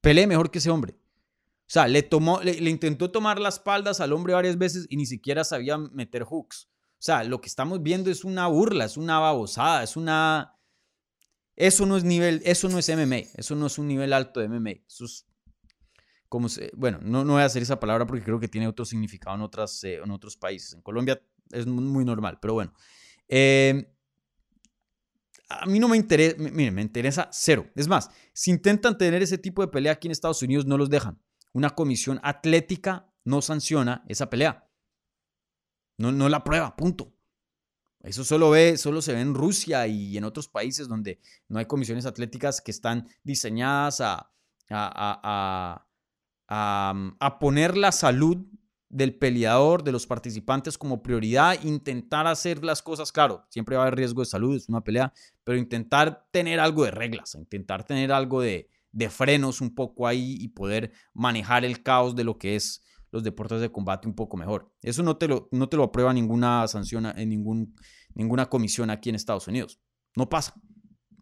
[0.00, 0.94] pelee mejor que ese hombre.
[0.94, 5.06] O sea, le, tomó, le, intentó tomar las espaldas al hombre varias veces y ni
[5.06, 6.68] siquiera sabía meter hooks.
[6.92, 10.52] O sea, lo que estamos viendo es una burla, es una babosada, es una...
[11.56, 14.48] Eso no es nivel, eso no es MMA, eso no es un nivel alto de
[14.48, 14.82] MMA.
[14.86, 15.06] Eso
[16.74, 19.42] bueno, no, no voy a hacer esa palabra porque creo que tiene otro significado en,
[19.42, 20.74] otras, eh, en otros países.
[20.74, 21.20] En Colombia
[21.52, 22.72] es muy normal, pero bueno.
[23.28, 23.92] Eh,
[25.48, 27.66] a mí no me interesa, miren, me interesa cero.
[27.74, 30.90] Es más, si intentan tener ese tipo de pelea aquí en Estados Unidos, no los
[30.90, 31.20] dejan.
[31.52, 34.68] Una comisión atlética no sanciona esa pelea.
[35.98, 37.14] No, no la prueba, punto.
[38.00, 41.66] Eso solo, ve, solo se ve en Rusia y en otros países donde no hay
[41.66, 44.30] comisiones atléticas que están diseñadas a,
[44.70, 45.84] a,
[46.48, 48.46] a, a poner la salud
[48.96, 53.86] del peleador, de los participantes como prioridad, intentar hacer las cosas, claro, siempre va a
[53.86, 55.12] haber riesgo de salud, es una pelea,
[55.44, 58.70] pero intentar tener algo de reglas, intentar tener algo de,
[59.10, 63.60] frenos un poco ahí y poder manejar el caos de lo que es los deportes
[63.60, 64.72] de combate un poco mejor.
[64.80, 67.76] Eso no te lo, no te lo aprueba ninguna sanción en ningún,
[68.14, 69.78] ninguna comisión aquí en Estados Unidos.
[70.14, 70.54] No pasa.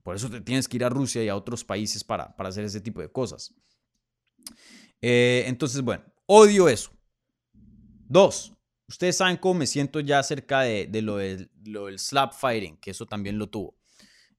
[0.05, 2.65] Por eso te tienes que ir a Rusia y a otros países para, para hacer
[2.65, 3.53] ese tipo de cosas.
[5.03, 6.93] Eh, entonces, bueno, odio eso.
[8.15, 8.53] Dos,
[8.87, 11.49] ustedes saben cómo me siento ya acerca de, lo, del,
[11.99, 13.75] slap fighting, que eso también lo tuvo.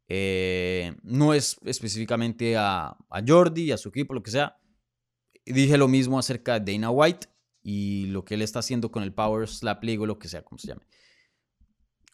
[0.08, 4.58] Eh, no es específicamente a, a Jordi, a su equipo, lo que sea.
[5.46, 7.28] Dije lo mismo acerca de Dana White
[7.64, 10.42] y lo que él está haciendo con el Power Slap League o lo que sea,
[10.42, 10.88] como se llame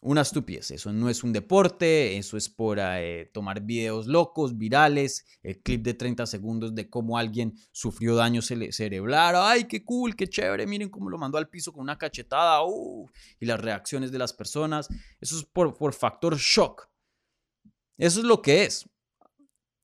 [0.02, 0.72] una estupidez.
[0.72, 5.82] Eso no es un deporte, eso es por eh, tomar videos locos, virales, el clip
[5.82, 9.36] de 30 segundos de cómo alguien sufrió daño cerebral.
[9.36, 10.66] ¡Ay, qué cool, qué chévere!
[10.66, 12.64] Miren cómo lo mandó al piso con una cachetada.
[12.64, 14.88] Uh, y las reacciones de las personas.
[15.20, 16.88] Eso es por, por factor shock.
[17.96, 18.88] Eso es lo que es.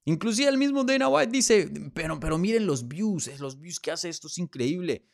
[0.04, 4.08] Inclusive el mismo Dana White dice, pero, pero miren los views, los views que hace
[4.08, 5.04] esto es increíble.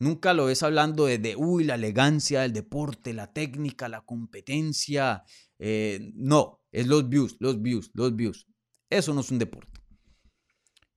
[0.00, 5.24] Nunca lo ves hablando de, uy, la elegancia del deporte, la técnica, la competencia.
[5.58, 8.46] Eh, no, es los views, los views, los views.
[8.90, 9.80] Eso no es un deporte.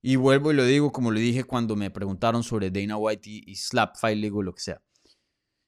[0.04, 3.56] Y vuelvo y lo digo como lo dije cuando me preguntaron sobre Dana White y,
[3.56, 4.82] Slap Fight League o lo que sea.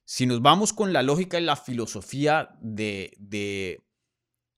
[0.04, 3.84] Si nos vamos con la lógica y la filosofía de, de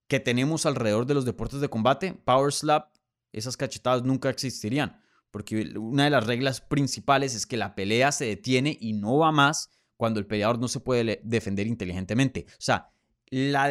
[0.09, 2.95] que tenemos alrededor de los deportes de combate, Power Slap,
[3.33, 5.01] esas cachetadas nunca existirían
[5.37, 9.33] porque una de las reglas principales es que la pelea se detiene y no va
[9.33, 12.47] más cuando el peleador no se puede defender inteligentemente.
[12.53, 12.91] O sea,
[13.27, 13.71] la,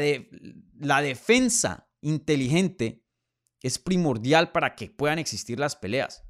[0.78, 3.01] la defensa inteligente
[3.63, 6.24] es primordial para que puedan existir las peleas.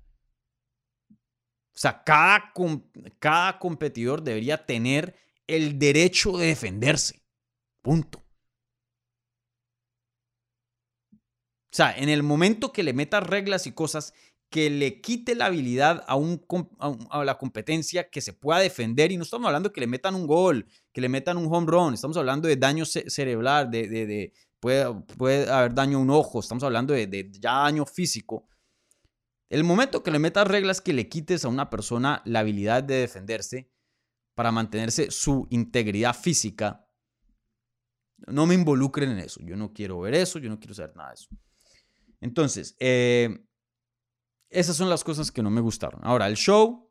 [1.10, 2.54] O sea, cada,
[3.20, 5.18] cada competidor debería tener
[5.48, 7.26] el derecho de defenderse.
[7.82, 8.20] Punto.
[11.20, 14.14] O sea, en el momento que le metas reglas y cosas
[14.50, 16.46] que le quite la habilidad a, un,
[17.10, 19.12] a, la competencia que se pueda defender.
[19.12, 21.68] Y no estamos hablando de que le metan un gol, que le metan un home
[21.68, 26.40] run, estamos hablando de daño cerebral, de, de, puede, puede, haber daño a un ojo,
[26.40, 28.48] estamos hablando de, ya daño físico.
[29.50, 32.96] El momento que le metas reglas que le quites a una persona la habilidad de
[32.96, 33.70] defenderse
[34.34, 36.88] para mantenerse su integridad física,
[38.28, 39.40] no me involucren en eso.
[39.44, 41.30] Yo no quiero ver eso, yo no quiero saber nada de eso.
[42.22, 43.46] Entonces, eh,
[44.56, 46.00] esas son las cosas que no me gustaron.
[46.04, 46.90] Ahora, el show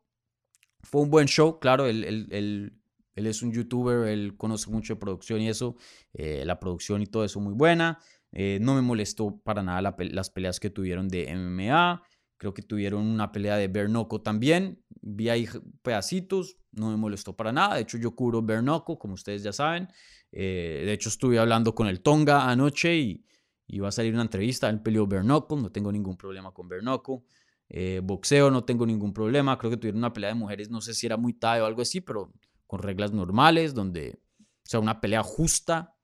[0.85, 2.71] fue un buen show, claro, él, él,
[3.15, 5.75] es un youtuber, él conoce mucho de producción y eso,
[6.13, 7.99] eh, la producción y todo eso muy buena.
[8.31, 12.03] Eh, no me molestó para nada las peleas que tuvieron de MMA.
[12.37, 14.83] Creo que tuvieron una pelea de Bernoco también.
[15.01, 15.47] Vi ahí
[15.81, 17.75] pedacitos, no me molestó para nada.
[17.75, 19.87] De hecho, yo cubro Bernoco, como ustedes ya saben.
[20.31, 23.25] Eh, de hecho, estuve hablando con el Tonga anoche y,
[23.67, 24.69] y va a salir una entrevista.
[24.69, 27.23] Él peleó Bernoco, no tengo ningún problema con Bernoco.
[27.69, 29.57] Eh, boxeo no tengo ningún problema.
[29.57, 31.81] Creo que tuvieron una pelea de mujeres, no sé si era muy tarde o algo
[31.81, 32.31] así, pero
[32.67, 35.95] con reglas normales, donde, o sea, una pelea justa.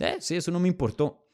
[0.00, 1.26] Eh, sí, eso no me importó.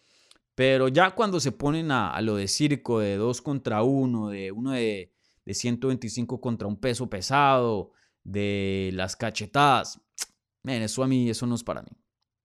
[0.55, 4.73] Pero ya cuando se ponen a, lo de circo, de dos contra uno, de uno
[4.73, 7.93] de, de 125 contra un peso pesado,
[8.23, 10.01] de las cachetadas,
[10.65, 11.91] eso a mí, eso no es para mí.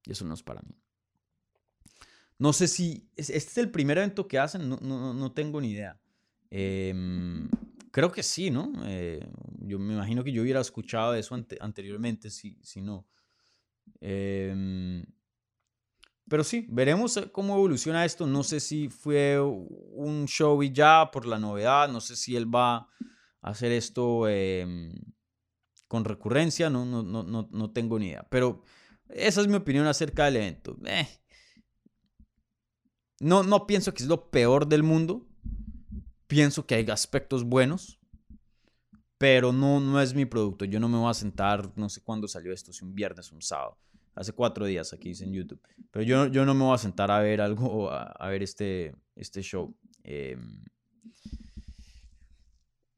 [0.05, 0.75] Eso no es para mí.
[2.37, 5.71] No sé si este es el primer evento que hacen, no, no, no tengo ni
[5.71, 5.99] idea.
[6.49, 7.49] Em,
[7.91, 8.71] creo que sí, ¿no?
[8.85, 9.25] Eh,
[9.61, 13.07] yo me imagino que yo hubiera escuchado eso anteriormente, si, si no.
[14.01, 15.05] Em,
[16.27, 18.25] pero sí, veremos eh, cómo evoluciona esto.
[18.25, 21.89] No sé si fue un show y ya por la novedad.
[21.89, 22.87] No sé si él va a
[23.41, 24.93] hacer esto em,
[25.87, 26.69] con recurrencia.
[26.69, 28.27] No, no, no, no, no tengo ni idea.
[28.29, 28.63] Pero
[29.09, 30.77] esa es mi opinión acerca del evento.
[30.85, 31.07] Eh.
[33.19, 35.27] No, no pienso que es lo peor del mundo.
[36.27, 37.99] Pienso que hay aspectos buenos.
[39.17, 40.65] Pero no, no es mi producto.
[40.65, 43.41] Yo no me voy a sentar, no sé cuándo salió esto, si un viernes un
[43.41, 43.77] sábado
[44.15, 45.61] hace cuatro días aquí en YouTube.
[45.91, 49.41] Pero yo, yo no me voy a sentar a ver algo, a, ver este, este
[49.41, 49.75] show.
[50.03, 50.63] Em,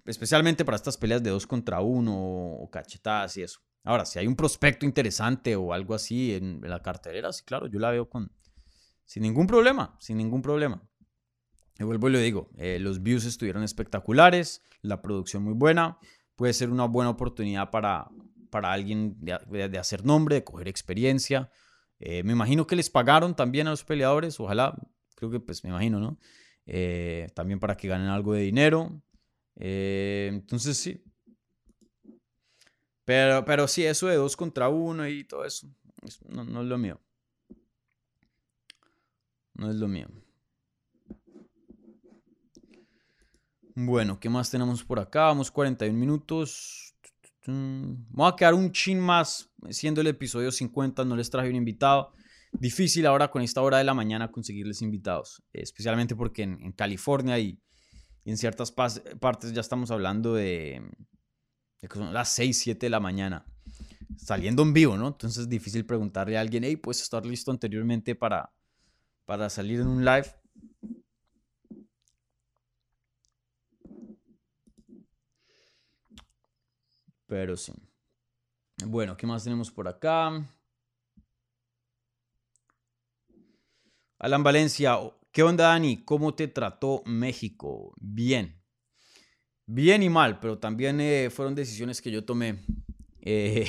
[0.05, 3.59] especialmente para estas peleas de dos contra uno o cachetadas y eso.
[3.83, 7.79] Ahora, si hay un prospecto interesante o algo así en, la cartelera, sí, claro, yo
[7.79, 8.31] la veo con
[9.05, 10.81] sin ningún problema, sin ningún problema.
[11.79, 15.99] Y vuelvo y le digo, eh, los views estuvieron espectaculares, la producción muy buena,
[16.35, 18.09] puede ser una buena oportunidad para,
[18.49, 21.51] para alguien de, hacer nombre, de coger experiencia.
[21.99, 24.75] Eh, me imagino que les pagaron también a los peleadores, ojalá,
[25.15, 26.19] creo que pues me imagino, ¿no?
[26.65, 29.01] Eh, también para que ganen algo de dinero.
[29.55, 31.03] Entonces sí.
[33.05, 35.67] Pero, pero sí, eso de dos contra uno y todo eso,
[36.27, 36.99] no es lo mío.
[39.53, 40.07] No es lo mío.
[43.79, 45.25] Bueno, ¿qué más tenemos por acá?
[45.25, 46.95] Vamos 41 minutos.
[47.45, 51.05] Vamos a quedar un chin más siendo el episodio 50.
[51.05, 52.11] No les traje un invitado.
[52.51, 57.61] Difícil ahora con esta hora de la mañana conseguirles invitados, especialmente porque en, California y,
[58.25, 60.81] en ciertas partes ya estamos hablando de,
[61.79, 63.45] de que son las 6, 7 de la mañana,
[64.17, 65.09] saliendo en vivo, ¿no?
[65.09, 68.51] Entonces es difícil preguntarle a alguien, hey, ¿puedes estar listo anteriormente para,
[69.25, 70.25] para salir en un live?
[77.27, 77.73] Pero sí.
[78.85, 80.31] Bueno, ¿qué más tenemos por acá?
[84.19, 84.97] Alan Valencia,
[85.31, 86.03] ¿qué onda Dani?
[86.03, 87.93] ¿Cómo te trató México?
[87.99, 88.63] Bien.
[89.65, 92.63] Bien y mal, pero también eh, fueron decisiones que yo tomé
[93.21, 93.67] eh,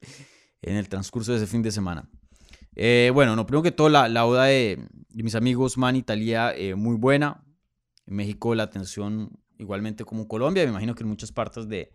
[0.62, 2.08] en el transcurso de ese fin de semana.
[2.76, 6.96] Eh, bueno, no, primero que todo, la, la oda de, mis amigos Man Italia, muy
[6.96, 7.44] buena.
[8.06, 11.92] En México la atención igualmente como Colombia, me imagino que en muchas partes de,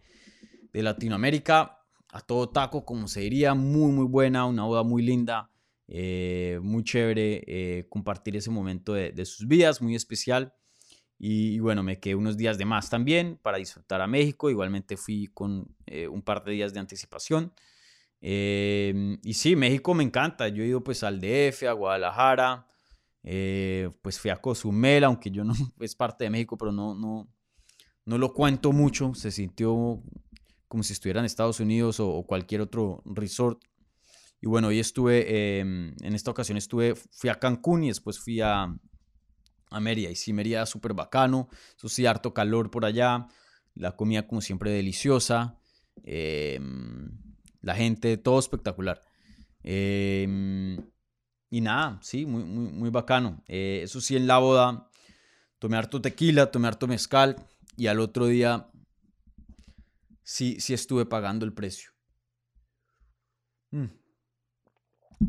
[0.74, 1.80] de Latinoamérica.
[2.12, 5.52] A todo taco, como se diría, muy, muy buena, una boda muy linda,
[5.88, 10.54] eh, muy chévere eh, compartir ese momento de, sus vidas, muy especial.
[11.20, 14.50] Y, bueno, me quedé unos días de más también para disfrutar a México.
[14.50, 17.54] Igualmente fui con eh, un par de días de anticipación.
[18.22, 20.48] y sí, México me encanta.
[20.48, 22.68] Yo he ido pues al DF, a Guadalajara,
[24.02, 27.28] pues fui a Cozumel, aunque yo no es parte de México, pero no, no,
[28.06, 29.14] no lo cuento mucho.
[29.14, 30.02] Se sintió
[30.70, 33.62] como si estuviera en Estados Unidos o, cualquier otro resort.
[34.40, 38.40] Y bueno, hoy estuve, em, en esta ocasión estuve, fui a Cancún y después fui
[38.40, 38.74] a,
[39.72, 40.10] a Mérida.
[40.12, 43.28] Y sí, Mérida súper bacano, eso sí, harto calor por allá,
[43.74, 45.60] la comida como siempre deliciosa,
[46.04, 47.12] em,
[47.62, 49.02] la gente, todo espectacular.
[49.64, 50.78] Em,
[51.50, 53.44] y nada, sí, muy, muy, muy bacano.
[53.48, 54.88] Eh, eso sí, en la boda
[55.58, 57.36] tomé harto tequila, tomé harto mezcal
[57.76, 58.70] y al otro día
[60.30, 61.92] sí, estuve pagando el precio.
[63.72, 63.86] Mm.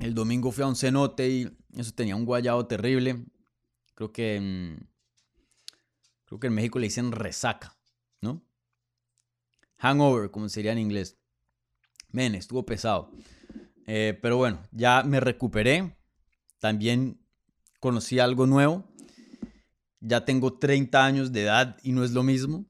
[0.01, 3.25] El domingo fui a un cenote y eso tenía un guayado terrible.
[3.95, 4.79] Creo que
[6.27, 7.77] creo que en México le dicen resaca,
[8.21, 8.47] ¿no?
[9.79, 11.19] Hangover, como sería en inglés.
[12.11, 13.11] Men, estuvo pesado.
[13.87, 15.97] Eh, pero bueno, ya me recuperé.
[16.59, 17.21] También
[17.81, 18.93] conocí algo nuevo.
[20.01, 22.67] Ya tengo 30 años de edad y no es lo mismo.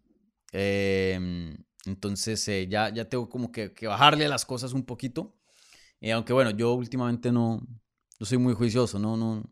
[0.52, 5.34] Eh, entonces eh, ya, ya tengo como que, bajarle las cosas un poquito.
[6.00, 7.60] Eh, aunque bueno, yo últimamente no,
[8.18, 9.42] no soy muy juicioso, no, no,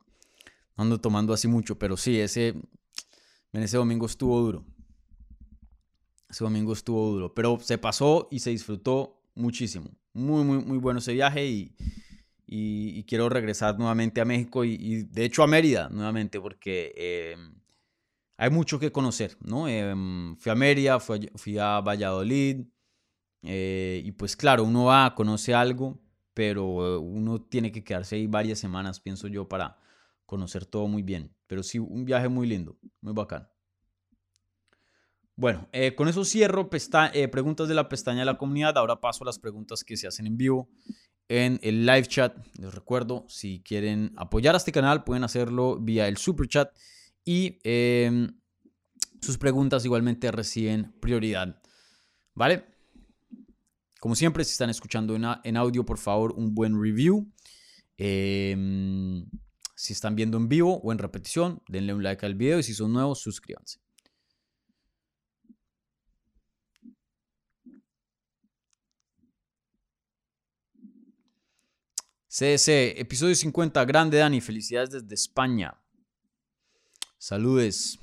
[0.76, 2.54] ando tomando así mucho, pero sí, ese,
[3.52, 4.64] ese domingo estuvo duro.
[6.28, 9.90] Ese domingo estuvo duro, pero se pasó y se disfrutó muchísimo.
[10.12, 11.74] Muy, muy, muy bueno ese viaje y,
[12.46, 17.36] y, quiero regresar nuevamente a México y, de hecho a Mérida nuevamente porque eh,
[18.38, 19.68] hay mucho que conocer, ¿no?
[19.68, 22.66] Em, fui a Mérida, fui a, Valladolid,
[23.42, 26.00] eh, y pues claro, uno va, conoce algo,
[26.34, 29.76] pero uno tiene que quedarse ahí varias semanas, pienso yo, para
[30.24, 31.34] conocer todo muy bien.
[31.48, 33.48] Pero sí, un viaje muy lindo, muy bacán.
[35.34, 36.70] Bueno, eh, con eso cierro
[37.14, 38.78] eh, preguntas de la pestaña de la comunidad.
[38.78, 40.68] Ahora paso a las preguntas que se hacen en vivo
[41.28, 42.36] en el live chat.
[42.58, 46.70] Les recuerdo, si quieren apoyar a este canal, pueden hacerlo vía el super chat
[47.24, 48.38] y em,
[49.20, 51.60] sus preguntas igualmente reciben prioridad.
[52.34, 52.64] ¿Vale?
[54.00, 57.32] Como siempre, si están escuchando en, audio, por favor, un buen review.
[57.96, 59.28] Em,
[59.74, 62.74] si están viendo en vivo o en repetición, denle un like al video y si
[62.74, 63.80] son nuevos, suscríbanse.
[72.28, 72.68] CS,
[73.00, 75.74] episodio 50, grande Dani, felicidades desde España.
[77.20, 77.98] Saludes.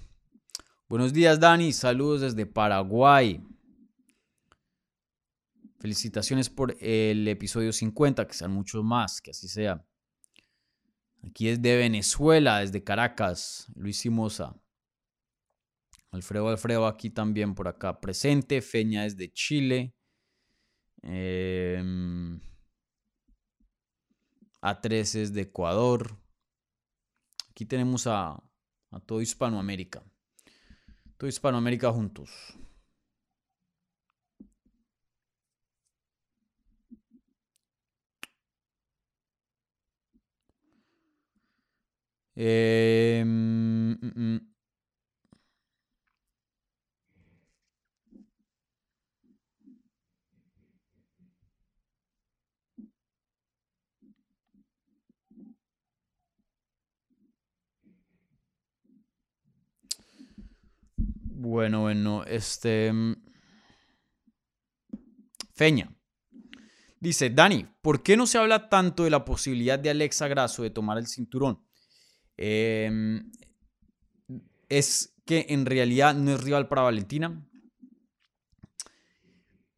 [0.89, 3.41] Buenos días Dani, saludos desde Paraguay.
[5.79, 9.87] Felicitaciones por el episodio 50, que sean muchos más, que así sea.
[11.23, 14.53] Aquí es de Venezuela, desde Caracas, Luis Simosa.
[16.11, 18.61] Alfredo Alfredo aquí también por acá presente.
[18.61, 19.95] Feña es de Chile.
[21.03, 22.41] Em,
[24.61, 26.19] A3 es de Ecuador.
[27.49, 28.44] Aquí tenemos a,
[28.95, 30.01] a todo Hispanoamérica.
[31.17, 32.29] Todo Hispanoamérica juntos.
[42.35, 43.23] Eh,
[61.37, 62.93] Bueno, bueno, este...
[65.53, 65.93] Feña.
[66.99, 70.69] Dice, Dani, ¿por qué no se habla tanto de la posibilidad de Alexa Grasso de
[70.69, 71.61] tomar el cinturón?
[72.37, 73.31] Em,
[74.69, 77.45] es que en realidad no es rival para Valentina.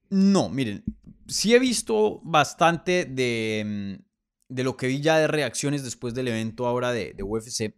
[0.09, 0.83] No, miren,
[1.27, 3.99] sí he visto bastante de, em,
[4.47, 7.73] de lo que vi ya de reacciones después del evento ahora de, de UFC.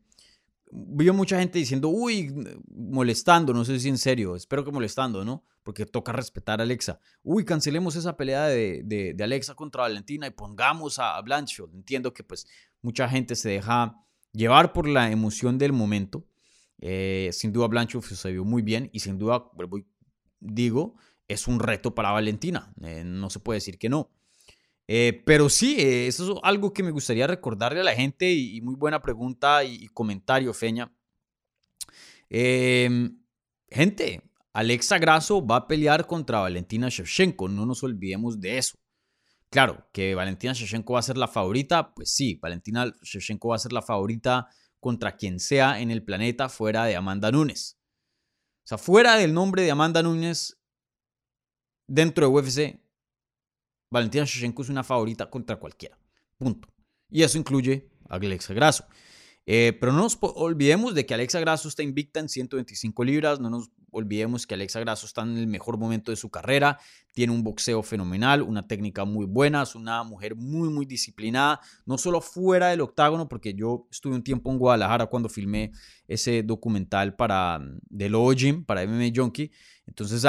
[0.72, 2.34] Vi mucha gente diciendo, uy,
[2.70, 5.44] molestando, no sé si en serio, espero que molestando, ¿no?
[5.64, 7.00] Porque toca respetar a Alexa.
[7.24, 11.74] Uy, cancelemos esa pelea de, de, Alexa contra Valentina y pongamos a, a Blanchfield.
[11.74, 12.48] Entiendo que pues
[12.82, 13.96] mucha gente se deja
[14.32, 16.26] llevar por la emoción del momento.
[16.82, 19.52] Eh, sin duda Blancho se vio muy bien y sin duda,
[20.40, 20.96] digo,
[21.28, 22.74] es un reto para Valentina.
[22.82, 24.10] Eh, no se puede decir que no.
[24.92, 28.74] Eh, pero sí, eso es algo que me gustaría recordarle a la gente y, muy
[28.74, 30.92] buena pregunta y, comentario, Feña.
[32.28, 33.22] Em,
[33.70, 38.80] gente, Alexa Grasso va a pelear contra Valentina Shevchenko, no nos olvidemos de eso.
[39.52, 43.60] Claro, que Valentina Shevchenko va a ser la favorita, pues sí, Valentina Shevchenko va a
[43.60, 44.48] ser la favorita
[44.80, 47.78] contra quien sea en el planeta fuera de Amanda Nunes.
[48.64, 50.60] O sea, fuera del nombre de Amanda Nunes
[51.86, 52.89] dentro de UFC,
[53.90, 55.98] Valentina Shevchenko es una favorita contra cualquiera.
[56.38, 56.68] Punto.
[57.10, 58.86] Y eso incluye a Alexa Grasso.
[59.52, 63.50] Eh, pero no nos olvidemos de que Alexa Grasso está invicta en 125 libras, no
[63.50, 66.78] nos olvidemos que Alexa Grasso está en el mejor momento de su carrera,
[67.16, 71.98] tiene un boxeo fenomenal, una técnica muy buena, es una mujer muy, muy disciplinada, no
[71.98, 75.72] solo fuera del octágono, porque yo estuve un tiempo en Guadalajara cuando filmé
[76.08, 77.60] ese documental para
[77.90, 79.52] The Low Gym, para MMA Junkie,
[79.88, 80.24] entonces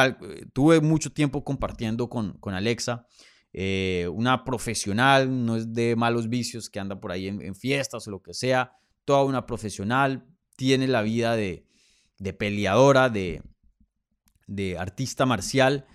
[0.54, 3.06] tuve mucho tiempo compartiendo con, con Alexa.
[3.52, 8.10] Eh, una profesional, no es de malos vicios que anda por ahí en fiestas o
[8.10, 8.72] lo que sea,
[9.04, 10.26] toda una profesional,
[10.56, 11.64] tiene la vida de,
[12.18, 13.42] de peleadora, de,
[14.46, 15.86] de artista marcial,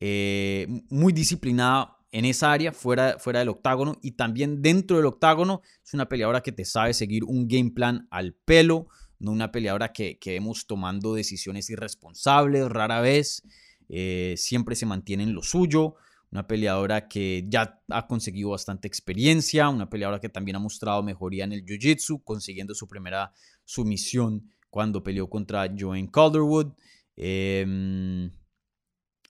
[0.00, 5.62] eh, muy disciplinada en esa área, fuera, fuera del octágono y también dentro del octágono.
[5.84, 8.88] Es una peleadora que te sabe seguir un game plan al pelo,
[9.18, 13.42] no una peleadora que, que vemos tomando decisiones irresponsables rara vez,
[13.88, 15.96] eh, siempre se mantiene en lo suyo.
[16.34, 21.44] Una peleadora que ya ha conseguido bastante experiencia, una peleadora que también ha mostrado mejoría
[21.44, 23.32] en el jiu-jitsu, consiguiendo su primera
[23.64, 26.72] sumisión cuando peleó contra Joanne Calderwood.
[27.14, 28.32] Em,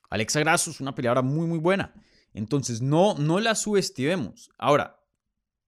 [0.09, 1.93] Alexa Grasso es una peleadora muy, muy buena.
[2.33, 4.49] Entonces, no, no la subestimemos.
[4.57, 4.99] Ahora,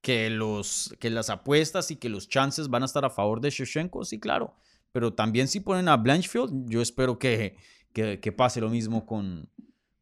[0.01, 3.51] que, los, que las apuestas y que los chances van a estar a favor de
[3.51, 4.55] Shevchenko, sí, claro.
[4.91, 7.57] Pero también si ponen a Blanchfield, yo espero que,
[7.93, 9.49] que, pase lo mismo con,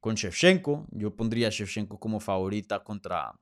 [0.05, 0.85] con Shevchenko.
[0.91, 3.33] Yo pondría a Shevchenko como favorita contra,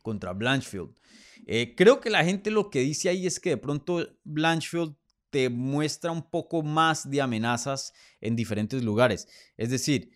[0.00, 0.98] contra Blanchfield.
[1.46, 4.94] Eh, creo que la gente lo que dice ahí es que de pronto Blanchfield
[5.28, 9.28] te muestra un poco más de amenazas en diferentes lugares.
[9.58, 10.10] Es decir,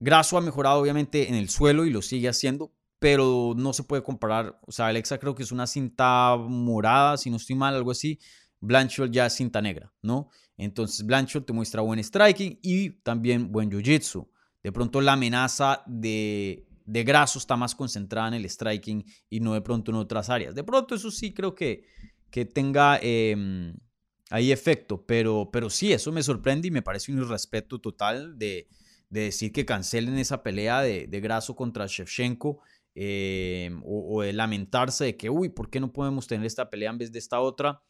[0.00, 4.02] Grasso ha mejorado obviamente en el suelo y lo sigue haciendo, pero no se puede
[4.02, 4.58] comparar.
[4.62, 8.18] O sea, Alexa creo que es una cinta morada, si no estoy mal, algo así.
[8.60, 10.30] Blanchard ya es cinta negra, ¿no?
[10.56, 14.28] Entonces Blanchard te muestra buen striking y también buen jiu-jitsu.
[14.62, 19.54] De pronto la amenaza de, de Grasso está más concentrada en el striking y no
[19.54, 20.54] de pronto en otras áreas.
[20.54, 21.84] De pronto eso sí creo que,
[22.30, 23.74] que tenga eh,
[24.30, 28.68] hay efecto, pero, pero sí, eso me sorprende y me parece un irrespeto total de,
[29.10, 32.58] decir que cancelen esa pelea de, de Grasso contra Shevchenko
[32.96, 36.98] eh, o, de lamentarse de que, uy, ¿por qué no podemos tener esta pelea en
[36.98, 37.80] vez de esta otra?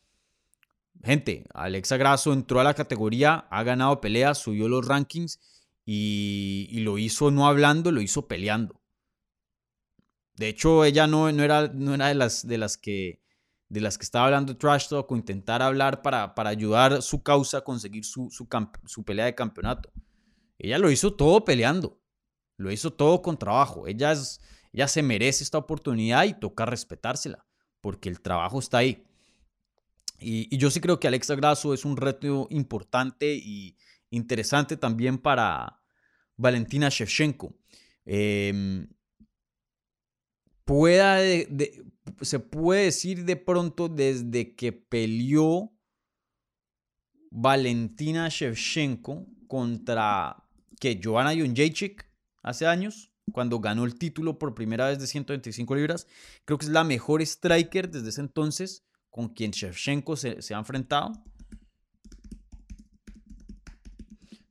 [1.03, 5.39] Gente, Alexa Grasso entró a la categoría, ha ganado peleas, subió los rankings
[5.85, 8.81] y, lo hizo no hablando, lo hizo peleando.
[10.37, 13.25] De hecho, ella no, no, era, no era de las, de las que
[13.69, 17.59] de las que estaba hablando Trash Talk o intentar hablar para, para ayudar su causa
[17.59, 19.91] a conseguir su, su, pelea de campeonato.
[20.59, 22.01] Ella lo hizo todo peleando,
[22.57, 23.89] lo hizo todo con trabajo.
[23.89, 24.41] Ella, es,
[24.73, 27.47] ella se merece esta oportunidad y toca respetársela,
[27.81, 29.05] porque el trabajo está ahí.
[30.19, 33.77] Y, yo sí creo que Alexa Grasso es un reto importante y
[34.11, 35.83] interesante también para
[36.37, 37.55] Valentina Shevchenko.
[40.65, 41.19] Pueda
[42.21, 45.73] se puede decir de pronto desde que peleó
[47.31, 50.37] Valentina Shevchenko contra
[50.79, 52.09] que Joanna Jędrzejczyk
[52.43, 56.07] hace años, cuando ganó el título por primera vez de 125 libras.
[56.45, 58.85] Creo que es la mejor striker desde ese entonces
[59.15, 61.13] con quien Shevchenko se, ha enfrentado.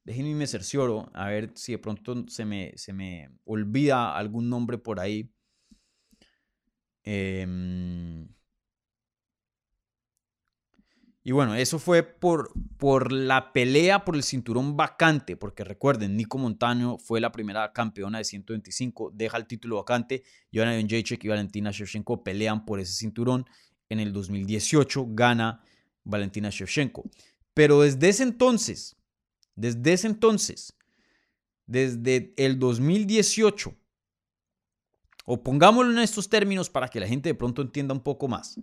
[0.05, 4.78] Déjenme me cercioro, a ver si de pronto se me, se me olvida algún nombre
[4.78, 5.30] por ahí.
[7.03, 8.26] Em,
[11.26, 16.38] y bueno, eso fue por, por la pelea por el cinturón vacante, porque recuerden, Nico
[16.38, 21.72] Montaño fue la primera campeona de 125, deja el título vacante, Joanna Jędrzejczyk y Valentina
[21.72, 23.45] Shevchenko pelean por ese cinturón.
[23.89, 25.63] En el 2018 gana
[26.03, 27.03] Valentina Shevchenko.
[27.53, 28.95] Pero desde ese entonces,
[29.55, 30.73] desde ese entonces,
[31.65, 33.75] desde el 2018
[35.25, 38.59] o pongámoslo en estos términos para que la gente de pronto entienda un poco más.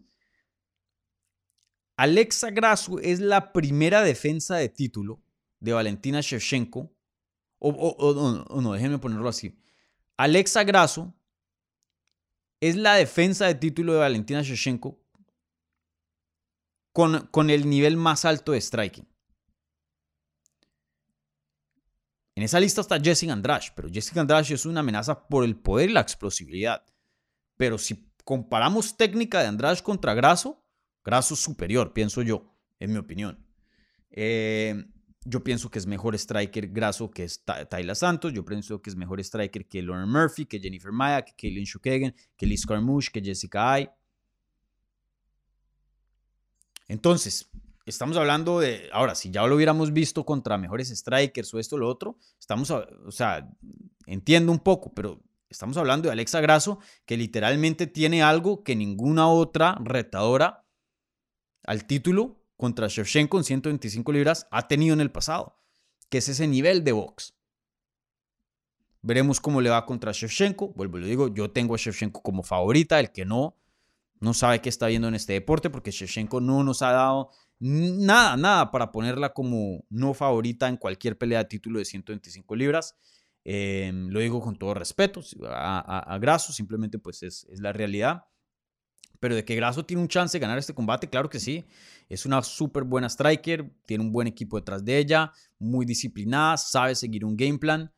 [1.96, 5.22] Alexa Grasso es la primera defensa de título
[5.58, 6.90] de Valentina Shevchenko.
[7.58, 9.54] O, no, déjenme ponerlo así.
[10.16, 11.14] Alexa Grasso
[12.60, 14.99] es la defensa de título de Valentina Shevchenko
[16.93, 19.09] con, con el nivel más alto de striking.
[22.34, 25.91] En esa lista está Jessica Andrade, pero Jessica Andrade es una amenaza por el poder
[25.91, 26.84] y la explosividad.
[27.57, 30.64] Pero si comparamos técnica de Andrade contra Grasso,
[31.05, 33.45] Grasso es superior, pienso yo, en mi opinión.
[34.11, 34.74] Eh,
[35.24, 37.26] yo pienso que es mejor striker Grasso que
[37.68, 38.32] Tyler Santos.
[38.32, 42.14] Yo pienso que es mejor striker que Lauren Murphy, que Jennifer Maya, que Kaylin Shukagan,
[42.36, 43.91] que Liz Carmouche, que Jessica Ay.
[46.91, 47.49] Entonces,
[47.86, 51.78] estamos hablando de, ahora, si ya lo hubiéramos visto contra mejores strikers o esto o
[51.78, 53.49] lo otro, estamos, o sea,
[54.07, 59.28] entiendo un poco, pero estamos hablando de Alexa Grasso, que literalmente tiene algo que ninguna
[59.28, 60.66] otra retadora
[61.62, 65.61] al título contra Shevchenko en 125 libras ha tenido en el pasado,
[66.09, 67.36] que es ese nivel de box.
[69.01, 70.70] Veremos cómo le va contra Shevchenko.
[70.70, 73.55] Vuelvo, lo digo, yo tengo a Shevchenko como favorita, el que no,
[74.20, 78.36] no sabe qué está viendo en este deporte, porque Shevchenko no nos ha dado nada,
[78.36, 82.96] nada para ponerla como no favorita en cualquier pelea de título de 125 libras.
[83.44, 88.24] Em, lo digo con todo respeto a, Grasso, simplemente pues es, la realidad.
[89.18, 91.64] Pero de que Grasso tiene un chance de ganar este combate, claro que sí.
[92.08, 96.94] Es una súper buena striker, tiene un buen equipo detrás de ella, muy disciplinada, sabe
[96.94, 97.92] seguir un game plan.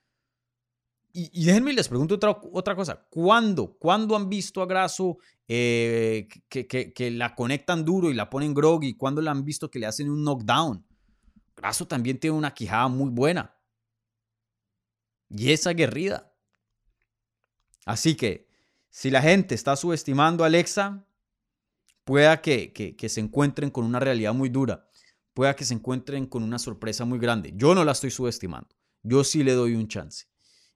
[1.14, 3.06] Y, déjenme les pregunto otra, otra cosa.
[3.10, 5.18] ¿Cuándo, ¿Cuándo han visto a Grasso
[5.55, 8.94] eh, que, la conectan duro y la ponen groggy?
[8.94, 10.86] ¿Cuándo la han visto que le hacen un knockdown?
[11.57, 13.55] Grasso también tiene una quijada muy buena.
[15.28, 16.32] Y es aguerrida.
[17.84, 18.48] Así que,
[18.88, 21.07] si la gente está subestimando a Alexa,
[22.05, 24.88] pueda que, que se encuentren con una realidad muy dura.
[25.34, 27.53] Pueda que se encuentren con una sorpresa muy grande.
[27.57, 28.74] Yo no la estoy subestimando.
[29.03, 30.26] Yo sí le doy un chance.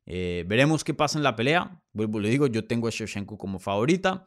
[0.07, 1.83] Eh, veremos qué pasa en la pelea.
[1.93, 4.27] Vuelvo, le digo, yo tengo a Shevchenko como favorita,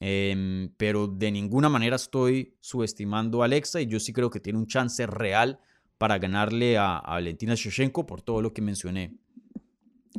[0.00, 4.58] em, pero de ninguna manera estoy subestimando a Alexa y yo sí creo que tiene
[4.58, 5.60] un chance real
[5.98, 9.18] para ganarle a, Valentina Shevchenko por todo lo que mencioné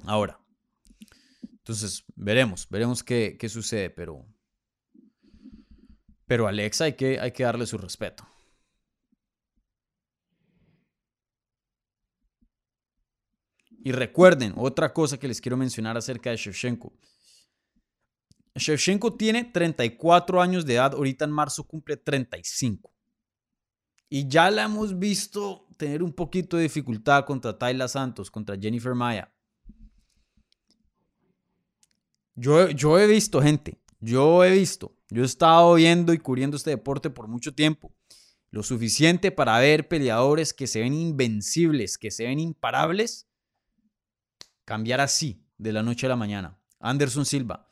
[0.06, 0.40] ahora.
[1.42, 4.26] Entonces, veremos, veremos qué, qué sucede, pero,
[6.26, 8.28] pero Alexa hay que, hay que darle su respeto.
[13.82, 16.94] Y recuerden, otra cosa que les quiero mencionar acerca de Shevchenko.
[18.56, 22.92] Shevchenko tiene 34 años de edad, ahorita en marzo cumple 35.
[24.10, 28.96] Y ya la hemos visto tener un poquito de dificultad contra Tayla Santos, contra Jennifer
[28.96, 29.32] Maya.
[32.36, 36.72] Yo, yo he visto gente, yo he visto, yo he estado viendo y cubriendo este
[36.72, 37.94] deporte por mucho tiempo.
[38.52, 43.28] Lo suficiente para ver peleadores que se ven invencibles, que se ven imparables,
[44.66, 46.60] cambiar así de la noche a la mañana.
[46.80, 47.69] Anderson Silva,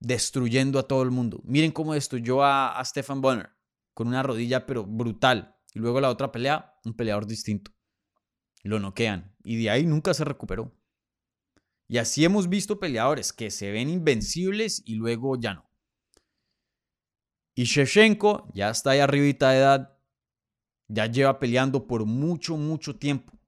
[0.00, 1.40] destruyendo a todo el mundo.
[1.44, 3.50] Miren cómo destruyó a, a Stefan Bonner
[3.94, 5.56] con una rodilla pero brutal.
[5.74, 7.70] Y luego la otra pelea, un peleador distinto.
[8.62, 9.36] Lo noquean.
[9.44, 10.74] Y de ahí nunca se recuperó.
[11.86, 15.70] Y así hemos visto peleadores que se ven invencibles y luego ya no.
[17.54, 19.98] Y Shevchenko ya está ahí arribita de edad.
[20.88, 23.38] Ya lleva peleando por mucho, mucho tiempo.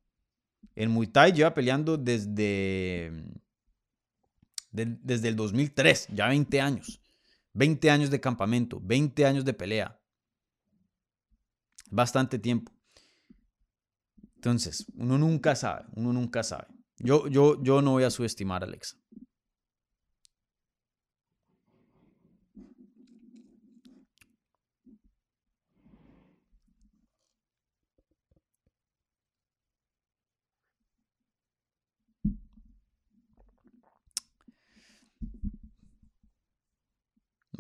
[0.74, 3.12] En Muay Thai lleva peleando desde,
[4.72, 7.00] desde el 2003, ya 20 años.
[7.54, 10.00] 20 años de campamento, 20 años de pelea.
[11.90, 12.72] Bastante tiempo.
[14.36, 16.66] Entonces, uno nunca sabe, uno nunca sabe.
[16.98, 18.96] Yo, yo, yo no voy a subestimar a Alexa.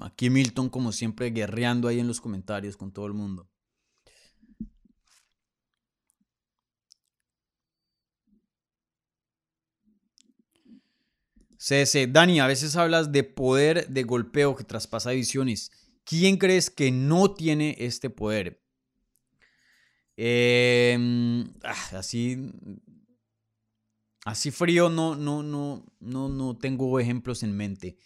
[0.00, 3.48] Aquí Milton, como siempre, guerreando ahí en los comentarios con todo el mundo.
[11.58, 15.70] CS, Dani, a veces hablas de poder de golpeo que traspasa divisiones.
[16.04, 18.60] ¿Quién crees que no tiene este poder?
[20.16, 22.36] Em, ah, así,
[24.24, 27.96] así frío no, no, no, no, no tengo ejemplos en mente.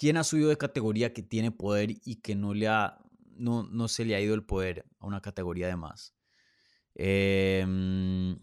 [0.00, 2.98] ¿Quién ha subido de categoría que tiene poder y que no, le ha,
[3.36, 6.14] no, no se le ha ido el poder a una categoría de más?
[6.94, 8.38] Em,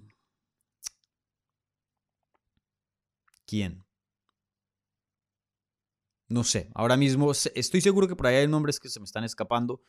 [3.47, 3.83] ¿Quién?
[6.27, 9.23] No sé, ahora mismo estoy seguro que por ahí hay nombres que se me están
[9.23, 9.81] escapando,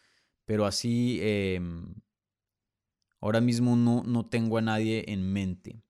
[0.46, 1.94] pero así em,
[3.20, 5.82] ahora mismo no, no tengo a nadie en mente.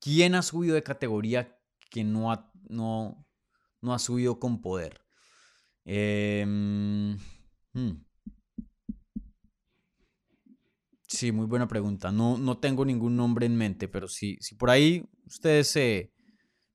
[0.00, 3.26] ¿Quién ha subido de categoría que no ha, no,
[3.82, 5.00] no ha subido con poder?
[5.84, 7.18] Em,
[7.74, 8.04] hmm.
[11.06, 12.10] Sí, muy buena pregunta.
[12.10, 15.78] No, no tengo ningún nombre en mente, pero si, si por ahí ustedes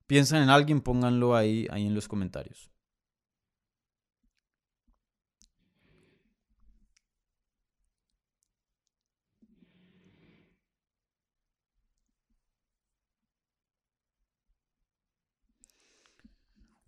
[0.06, 2.70] piensan en alguien, pónganlo ahí, ahí en los comentarios.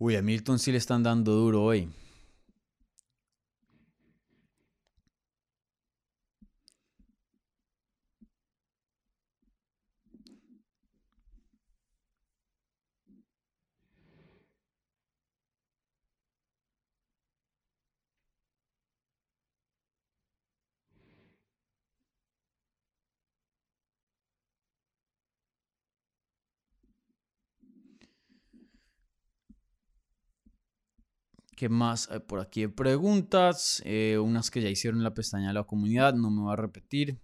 [0.03, 1.87] Uy, a Milton sí le están dando duro hoy.
[31.61, 33.83] ¿Qué más hay por aquí de preguntas?
[33.85, 36.55] Eh, unas que ya hicieron en la pestaña de la comunidad, no me voy a
[36.55, 37.21] repetir.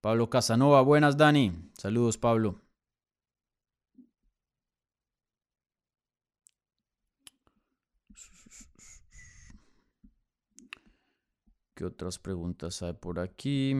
[0.00, 1.72] Pablo Casanova, buenas Dani.
[1.76, 2.62] Saludos Pablo.
[11.74, 13.74] ¿Qué otras preguntas hay por aquí?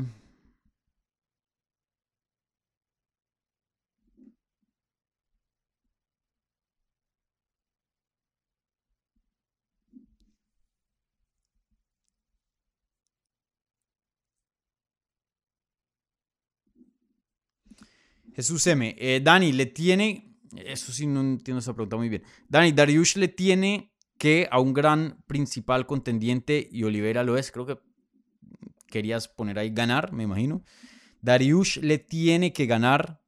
[18.36, 18.94] Jesús M.
[18.98, 20.36] Eh, Dani, le tiene.
[20.54, 22.22] Eso sí, no entiendo esa pregunta muy bien.
[22.48, 27.50] Dani, Dariush le tiene que a un gran principal contendiente y Olivera lo es.
[27.50, 27.78] Creo que
[28.88, 30.62] querías poner ahí ganar, me imagino.
[31.22, 33.22] Dariush le tiene que ganar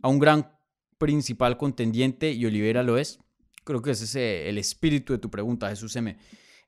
[0.00, 0.56] a un gran
[0.98, 3.18] principal contendiente y Olivera lo es.
[3.64, 4.14] Creo que ese es
[4.48, 6.16] el espíritu de tu pregunta, Jesús M.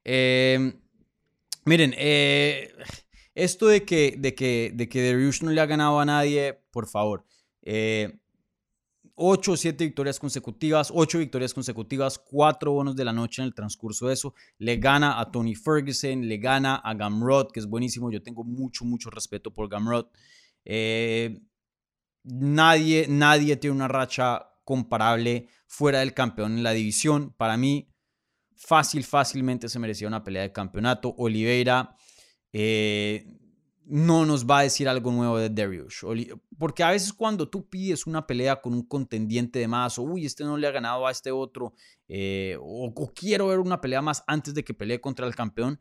[0.03, 0.75] Eh,
[1.65, 2.75] miren, eh,
[3.35, 7.25] esto de que, de que, de que no le ha ganado a nadie, por favor.
[7.63, 8.19] Eh,
[9.23, 13.55] 8 o 7 victorias consecutivas, 8 victorias consecutivas, 4 bonos de la noche en el
[13.55, 14.35] transcurso de eso.
[14.59, 18.11] Le gana a Tony Ferguson, le gana a Gamrot, que es buenísimo.
[18.11, 20.11] Yo tengo mucho, mucho respeto por Gamrot.
[20.65, 21.39] Eh,
[22.25, 27.35] nadie, nadie tiene una racha comparable fuera del campeón en la división.
[27.37, 27.93] Para mí,
[28.57, 31.15] fácil, fácilmente se merecía una pelea de campeonato.
[31.19, 31.95] Oliveira
[32.53, 33.27] eh,
[33.91, 36.05] no nos va a decir algo nuevo de Darius.
[36.57, 40.27] Porque a veces cuando tú pides una pelea con un contendiente de más, o uy,
[40.27, 41.75] este no le ha ganado a este otro,
[42.07, 45.81] eh, o, quiero ver una pelea más antes de que pelee contra el campeón,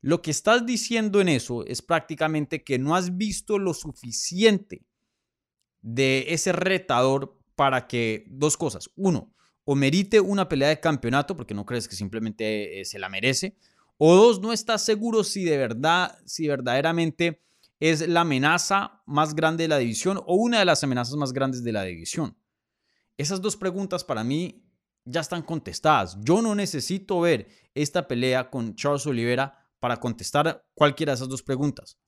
[0.00, 4.84] lo que estás diciendo en eso es prácticamente que no has visto lo suficiente
[5.82, 8.88] de ese retador para que dos cosas.
[8.94, 13.08] Uno, o merite una pelea de campeonato porque no crees que simplemente eh, se la
[13.08, 13.56] merece.
[13.98, 17.42] O dos, no estás seguro si de verdad, si verdaderamente
[17.80, 21.64] es la amenaza más grande de la división o una de las amenazas más grandes
[21.64, 22.36] de la división.
[23.16, 24.64] Esas dos preguntas para mí
[25.04, 26.16] ya están contestadas.
[26.22, 31.42] Yo no necesito ver esta pelea con Charles Oliveira para contestar cualquiera de esas dos
[31.42, 31.98] preguntas.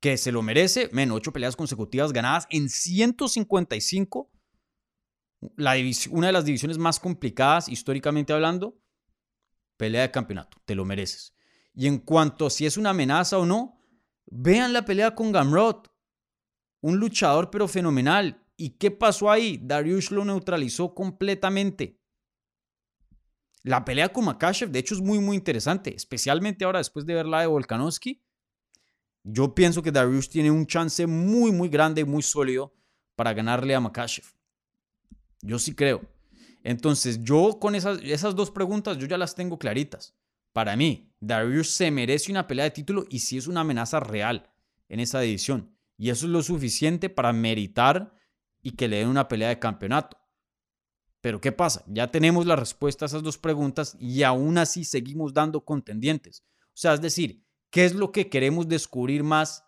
[0.00, 4.30] Que se lo merece, men, ocho peleas consecutivas ganadas en 155,
[5.56, 5.74] la
[6.10, 8.78] una de las divisiones más complicadas históricamente hablando,
[9.76, 11.34] pelea de campeonato, te lo mereces.
[11.74, 13.78] Y en cuanto a si es una amenaza o no,
[14.26, 15.92] vean la pelea con Gamrot,
[16.80, 18.42] un luchador pero fenomenal.
[18.56, 19.60] ¿Y qué pasó ahí?
[19.62, 22.00] Darius lo neutralizó completamente.
[23.62, 27.26] La pelea con Makashev, de hecho, es muy, muy interesante, especialmente ahora después de ver
[27.26, 28.22] la de Volkanovski.
[29.24, 32.74] Yo pienso que Darius tiene un chance muy, muy grande, muy sólido
[33.16, 34.24] para ganarle a Makashev.
[35.42, 36.15] Yo sí creo.
[36.66, 40.16] Entonces, yo con esas, esas dos preguntas, yo ya las tengo claritas.
[40.52, 44.50] Para mí, Darius se merece una pelea de título y si es una amenaza real
[44.88, 45.78] en esa división.
[45.96, 48.12] Y eso es lo suficiente para meritar
[48.62, 50.18] y que le den una pelea de campeonato.
[51.20, 51.84] Pero ¿qué pasa?
[51.86, 56.42] Ya tenemos la respuesta a esas dos preguntas y aún así seguimos dando contendientes.
[56.70, 59.64] O sea, es decir, ¿qué es lo que queremos descubrir más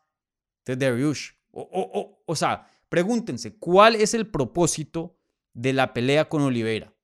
[0.64, 1.36] de Darius?
[1.52, 5.17] O, o, o sea, pregúntense, ¿cuál es el propósito
[5.54, 6.94] de la pelea con Oliveira.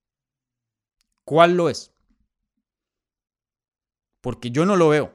[1.25, 1.95] ¿Cuál lo es?
[4.21, 5.13] Porque yo no lo veo.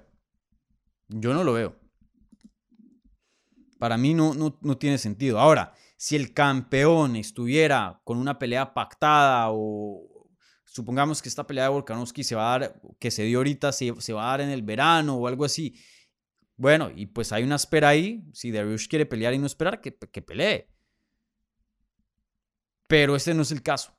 [1.07, 1.79] Yo no lo veo.
[3.79, 5.39] Para mí no, no, tiene sentido.
[5.39, 10.29] Ahora, si el campeón estuviera con una pelea pactada o
[10.65, 13.93] supongamos que esta pelea de Volkanovski se va a dar, que se dio ahorita, se,
[13.99, 15.75] se va a dar en el verano o algo así.
[16.57, 18.21] Bueno, y pues hay una espera ahí.
[18.33, 20.67] Si Darius quiere pelear y no esperar, que, que pelee.
[22.89, 23.95] Pero este no es el caso.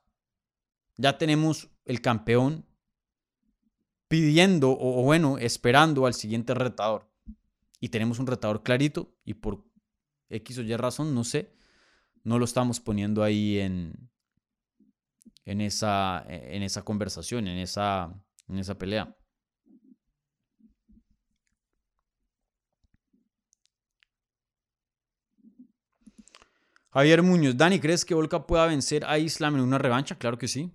[0.96, 2.66] Ya tenemos el campeón
[4.08, 7.08] pidiendo o, bueno, esperando al siguiente retador.
[7.78, 9.64] Y tenemos un retador clarito y por
[10.28, 11.52] X o Y razón, no sé,
[12.24, 14.10] no lo estamos poniendo ahí en,
[15.44, 18.12] en, esa, en esa conversación, en esa,
[18.48, 19.16] en esa pelea.
[26.92, 30.18] Javier Muñoz, Dani, ¿crees que Volca pueda vencer a Islam en una revancha?
[30.18, 30.72] Claro que sí.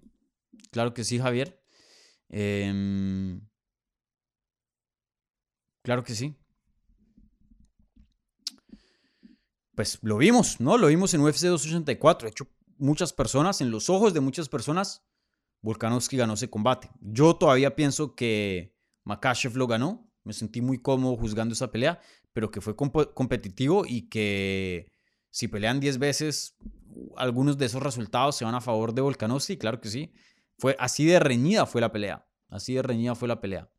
[0.72, 1.62] Claro que sí, Javier.
[2.30, 3.42] Em,
[5.84, 6.36] claro que sí.
[9.76, 10.78] Pues lo vimos, ¿no?
[10.78, 12.28] Lo vimos en UFC 284.
[12.28, 12.48] De hecho,
[12.78, 15.04] muchas personas, en los ojos de muchas personas,
[15.62, 16.90] Volkanovski ganó ese combate.
[17.02, 20.10] Yo todavía pienso que Makashev lo ganó.
[20.24, 22.00] Me sentí muy cómodo juzgando esa pelea,
[22.32, 24.95] pero que fue competitivo y que
[25.36, 26.56] si pelean 10 veces,
[27.18, 30.14] algunos de esos resultados se van a favor de Volkanovski, claro que sí.
[30.58, 32.26] Fue así de reñida fue la pelea.
[32.48, 33.70] Así de reñida fue la pelea.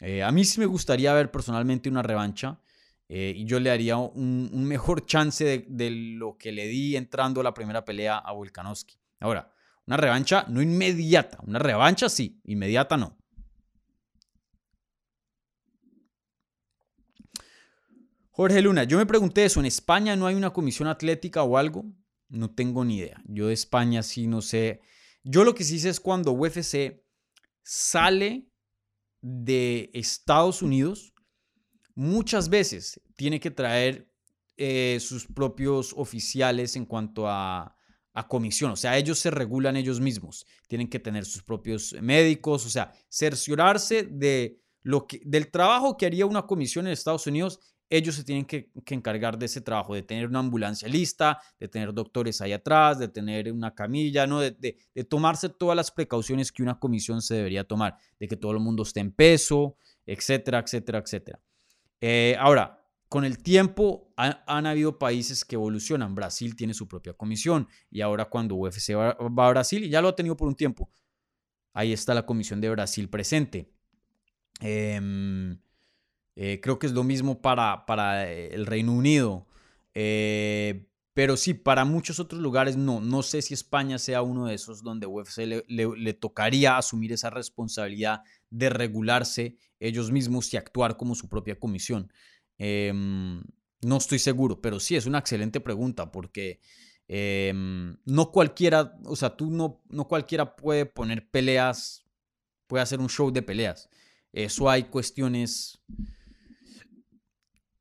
[0.00, 2.60] Eh, a mí sí me gustaría ver personalmente una revancha.
[3.08, 7.40] Eh, y yo le daría un, mejor chance de, de, lo que le di entrando
[7.40, 8.98] a la primera pelea a Volkanovski.
[9.20, 9.50] Ahora,
[9.86, 11.38] una revancha no inmediata.
[11.46, 13.16] Una revancha sí, inmediata no.
[18.36, 21.84] Jorge Luna, yo me pregunté eso, ¿en España no hay una comisión atlética o algo?
[22.28, 23.22] No tengo ni idea.
[23.26, 24.80] Yo de España sí no sé.
[25.22, 27.00] Yo lo que sí sé es cuando UFC
[27.62, 28.48] sale
[29.20, 31.14] de Estados Unidos,
[31.94, 34.10] muchas veces tiene que traer
[34.56, 37.76] eh, sus propios oficiales en cuanto a,
[38.14, 38.72] a comisión.
[38.72, 40.44] O sea, ellos se regulan ellos mismos.
[40.66, 42.66] Tienen que tener sus propios médicos.
[42.66, 47.60] O sea, cerciorarse de lo que, del trabajo que haría una comisión en Estados Unidos
[47.96, 51.92] ellos se tienen que, encargar de ese trabajo, de tener una ambulancia lista, de tener
[51.94, 54.40] doctores ahí atrás, de tener una camilla, ¿no?
[54.40, 54.76] De,
[55.08, 58.82] tomarse todas las precauciones que una comisión se debería tomar, de que todo el mundo
[58.82, 59.76] esté en peso,
[60.06, 61.40] etcétera, etcétera, etcétera.
[62.00, 66.16] Eh, ahora, con el tiempo han habido países que evolucionan.
[66.16, 70.08] Brasil tiene su propia comisión y ahora cuando UFC va, a Brasil, y ya lo
[70.08, 70.90] ha tenido por un tiempo,
[71.72, 73.70] ahí está la comisión de Brasil presente.
[74.60, 75.56] Eh,
[76.36, 79.46] eh, creo que es lo mismo para, para eh, el Reino Unido.
[79.94, 83.00] Eh, Pero sí, para muchos otros lugares no.
[83.00, 88.22] No sé si España sea uno de esos donde UFC le, tocaría asumir esa responsabilidad
[88.50, 92.12] de regularse ellos mismos y actuar como su propia comisión.
[92.58, 93.42] Em,
[93.82, 96.60] no estoy seguro, pero sí es una excelente pregunta porque
[97.08, 102.04] em, no cualquiera, o sea, tú no, no cualquiera puede poner peleas,
[102.66, 103.88] puede hacer un show de peleas.
[104.34, 105.80] Eso hay cuestiones,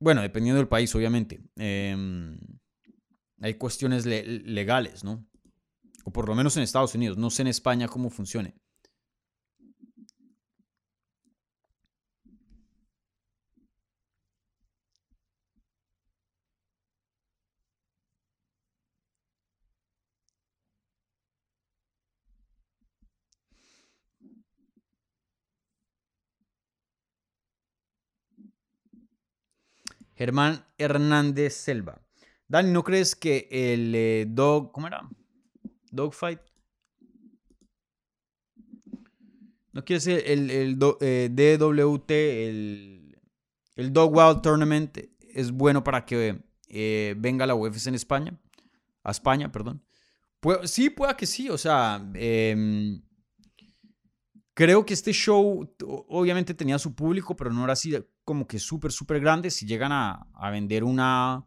[0.04, 1.41] bueno, dependiendo del país, obviamente.
[1.56, 2.38] Em,
[3.39, 5.26] hay cuestiones legales, ¿no?
[6.04, 7.18] O por lo menos en Estados Unidos.
[7.18, 8.54] No sé en España cómo funcione.
[30.16, 32.01] Germán Hernández Selva.
[32.47, 34.72] Dani, ¿no crees que el eh, Dog.
[34.72, 35.09] ¿Cómo era?
[35.91, 36.39] Dogfight.
[39.72, 43.18] ¿No quieres el, el, eh, DWT, el,
[43.76, 44.99] el Dog Wild Tournament,
[45.34, 48.39] es bueno para que eh, venga la UFC en España?
[49.03, 49.84] A España, perdón.
[50.66, 51.49] sí, pueda que sí.
[51.49, 53.01] O sea, em,
[54.53, 55.76] creo que este show
[56.07, 59.51] obviamente tenía su público, pero no era así como que súper, súper grande.
[59.51, 61.45] Si llegan a, a vender una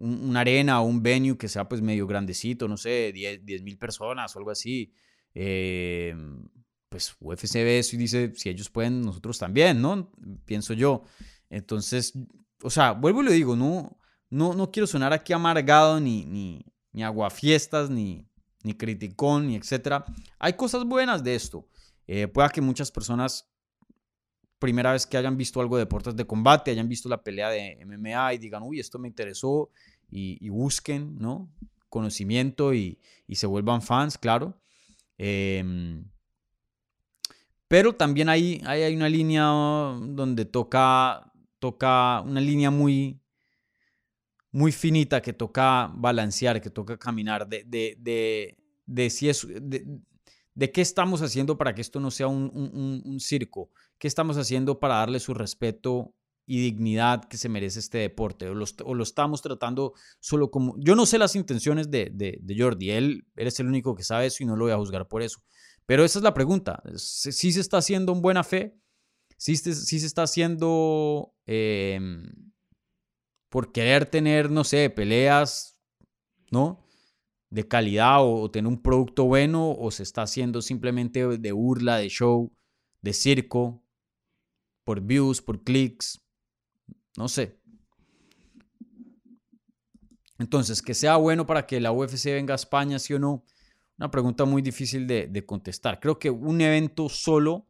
[0.00, 4.34] una arena o un venue que sea pues medio grandecito, no sé, 10 mil personas
[4.34, 4.92] o algo así,
[5.34, 6.14] eh,
[6.88, 10.10] pues UFC ve eso y dice, si ellos pueden, nosotros también, ¿no?
[10.44, 11.02] Pienso yo.
[11.50, 12.14] Entonces,
[12.62, 13.98] o sea, vuelvo y le digo, no,
[14.30, 18.26] no, no quiero sonar aquí amargado ni, ni, ni aguafiestas, ni,
[18.62, 20.04] ni criticón, ni etcétera.
[20.38, 21.68] Hay cosas buenas de esto.
[22.06, 23.50] Eh, pueda que muchas personas,
[24.58, 27.78] primera vez que hayan visto algo de deportes de combate, hayan visto la pelea de
[27.84, 29.70] MMA y digan, uy, esto me interesó
[30.10, 31.50] y, busquen, ¿no?
[31.88, 32.98] Conocimiento y,
[33.30, 34.60] se vuelvan fans, claro.
[35.16, 36.04] Em,
[37.68, 43.20] pero también hay, hay, una línea donde toca, toca una línea muy,
[44.50, 48.56] muy finita que toca balancear, que toca caminar, de, de,
[48.86, 52.50] de, si es, de, qué estamos haciendo para que esto no sea un,
[53.04, 56.14] un, circo, qué estamos haciendo para darle su respeto
[56.46, 60.74] y dignidad que se merece este deporte, o lo, estamos tratando solo como...
[60.78, 64.46] Yo no sé las intenciones de, Jordi, él eres el único que sabe eso y
[64.46, 65.42] no lo voy a juzgar por eso.
[65.84, 68.74] Pero esa es la pregunta, si se está haciendo en buena fe,
[69.36, 72.50] si si se está haciendo em,
[73.50, 75.78] por querer tener, no sé, peleas,
[76.50, 76.84] ¿no?
[77.50, 82.08] De calidad o tener un producto bueno, o se está haciendo simplemente de burla, de
[82.08, 82.52] show,
[83.02, 83.84] de circo,
[84.88, 86.18] por views, por clics,
[87.14, 87.60] no sé.
[90.38, 93.44] Entonces, que sea bueno para que la UFC venga a España, sí o no,
[93.98, 96.00] una pregunta muy difícil de, contestar.
[96.00, 97.66] Creo que un evento solo,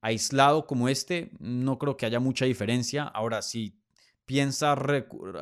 [0.00, 3.02] aislado como este, no creo que haya mucha diferencia.
[3.02, 3.78] Ahora, si
[4.24, 4.72] piensa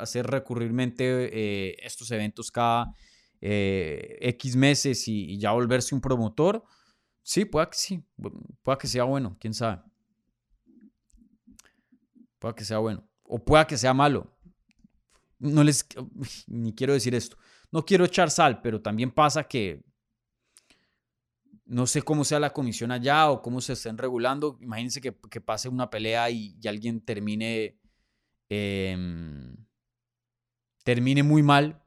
[0.01, 2.93] hacer recurrirmente eh, estos eventos cada
[3.39, 6.65] eh, X meses y, ya volverse un promotor,
[7.23, 8.03] sí, pueda que sí,
[8.63, 9.81] pueda que sea bueno, quién sabe.
[12.41, 14.35] Pueda que sea bueno o pueda que sea malo.
[15.39, 15.87] No les,
[16.47, 17.37] ni quiero decir esto.
[17.71, 19.83] No quiero echar sal, pero también pasa que
[21.65, 24.57] no sé cómo sea la comisión allá o cómo se estén regulando.
[24.59, 27.79] Imagínense que, pase una pelea y, alguien termine,
[28.49, 29.55] em,
[30.83, 31.81] termine muy mal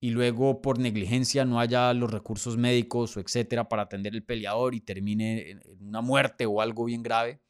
[0.00, 4.74] y luego por negligencia no haya los recursos médicos o etcétera para atender el peleador
[4.74, 7.40] y termine en una muerte o algo bien grave.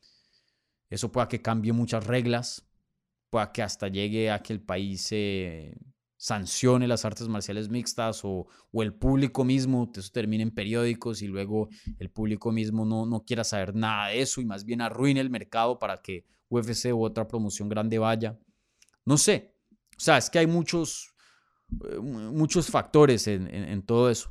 [0.93, 2.69] Eso pueda que cambie muchas reglas
[3.32, 5.10] pueda que hasta llegue a que el país
[6.19, 11.70] sancione las artes marciales mixtas o, el público mismo, eso termine en periódicos y luego
[11.98, 15.31] el público mismo no, no quiera saber nada de eso y más bien arruine el
[15.31, 18.39] mercado para que UFC u otra promoción grande vaya.
[19.06, 19.56] No sé,
[19.97, 21.14] o sea, es que hay muchos,
[21.90, 24.31] eh, muchos factores en, en todo eso.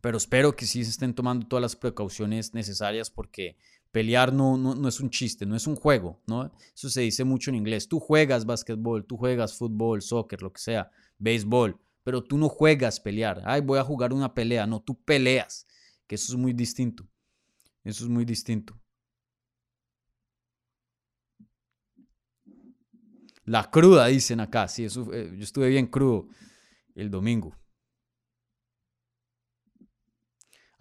[0.00, 3.58] Pero espero que sí se estén tomando todas las precauciones necesarias porque
[3.92, 6.50] Pelear no, no, es un chiste, no es un juego, ¿no?
[6.74, 7.86] Eso se dice mucho en inglés.
[7.86, 12.98] Tú juegas básquetbol, tú juegas fútbol, soccer, lo que sea, béisbol, pero tú no juegas
[13.00, 13.42] pelear.
[13.44, 14.66] Ay, voy a jugar una pelea.
[14.66, 15.66] No, tú peleas,
[16.06, 17.06] que eso es muy distinto.
[17.84, 18.80] Eso es muy distinto.
[23.44, 24.68] La cruda, dicen acá.
[24.68, 26.28] Sí, eso, eh, yo estuve bien crudo
[26.94, 27.54] el domingo.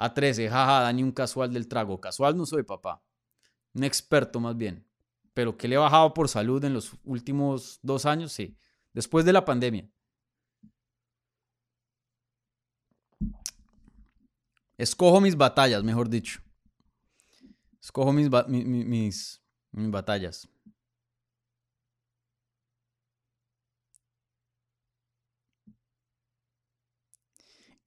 [0.02, 2.02] A 13, jaja, Dani, un casual del trago.
[2.02, 3.04] Casual no soy, papá.
[3.76, 4.84] Un experto más bien.
[5.36, 8.58] Pero que le he bajado por salud en los últimos dos años, sí.
[8.94, 9.88] Después de la pandemia.
[14.76, 16.42] Escojo mis batallas, mejor dicho.
[17.80, 19.42] Escojo mis, mis
[19.72, 20.50] batallas.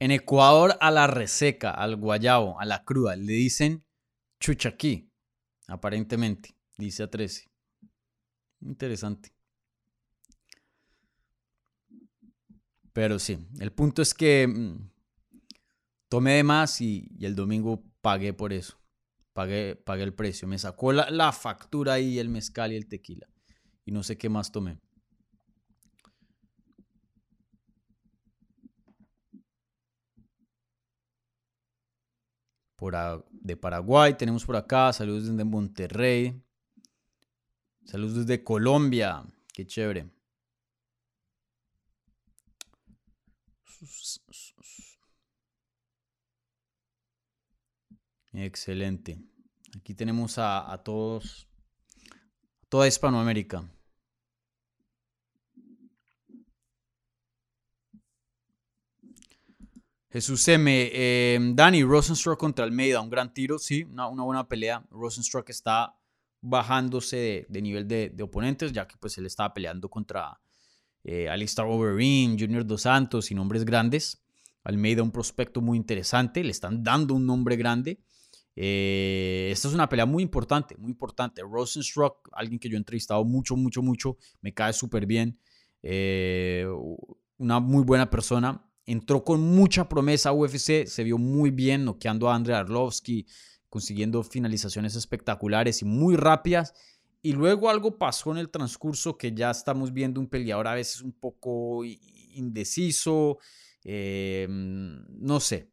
[0.05, 3.87] En Ecuador a la reseca, al guayabo, a la cruda, le dicen
[4.39, 5.11] chuchaquí,
[5.67, 7.51] aparentemente, dice a 13.
[8.61, 9.35] Interesante.
[12.93, 14.91] Pero sí, el punto es que mm,
[16.11, 18.79] tomé de más y, el domingo pagué por eso.
[19.33, 20.47] Pagué, pagué el precio.
[20.47, 23.27] Me sacó la, la factura ahí el mezcal y el tequila.
[23.87, 24.84] Y no sé qué más tomé.
[33.33, 34.93] De Paraguay tenemos por acá.
[34.93, 36.43] Saludos desde Monterrey.
[37.85, 39.25] Saludos desde Colombia.
[39.53, 40.11] Qué chévere.
[48.33, 49.19] Excelente.
[49.77, 51.49] Aquí tenemos a, todos,
[52.69, 53.69] toda Hispanoamérica.
[60.15, 60.71] Jesús M.
[60.71, 64.87] Eh, Dani, Rosenstruck contra Almeida, un gran tiro, sí, una, buena pelea.
[64.93, 65.99] Rosenstruck está
[66.41, 70.41] bajándose de, nivel de, oponentes, ya que pues él estaba peleando contra
[71.03, 74.23] eh, Alistair Overeem, Junior Dos Santos y nombres grandes.
[74.63, 77.99] Almeida, un prospecto muy interesante, le están dando un nombre grande.
[78.55, 81.43] Eh, esta es una pelea muy importante, muy importante.
[81.43, 85.41] Rosenstruck, alguien que yo he entrevistado mucho, mucho, mucho, me cae súper bien.
[85.83, 86.69] Eh,
[87.37, 88.65] una muy buena persona.
[88.87, 93.27] Entró con mucha promesa a UFC, se vio muy bien noqueando a Andrei Arlovsky,
[93.71, 96.75] consiguiendo finalizaciones espectaculares y muy rápidas.
[97.23, 101.01] Y luego algo pasó en el transcurso que ya estamos viendo un peleador a veces
[101.01, 103.39] un poco indeciso,
[103.83, 105.71] em, no sé.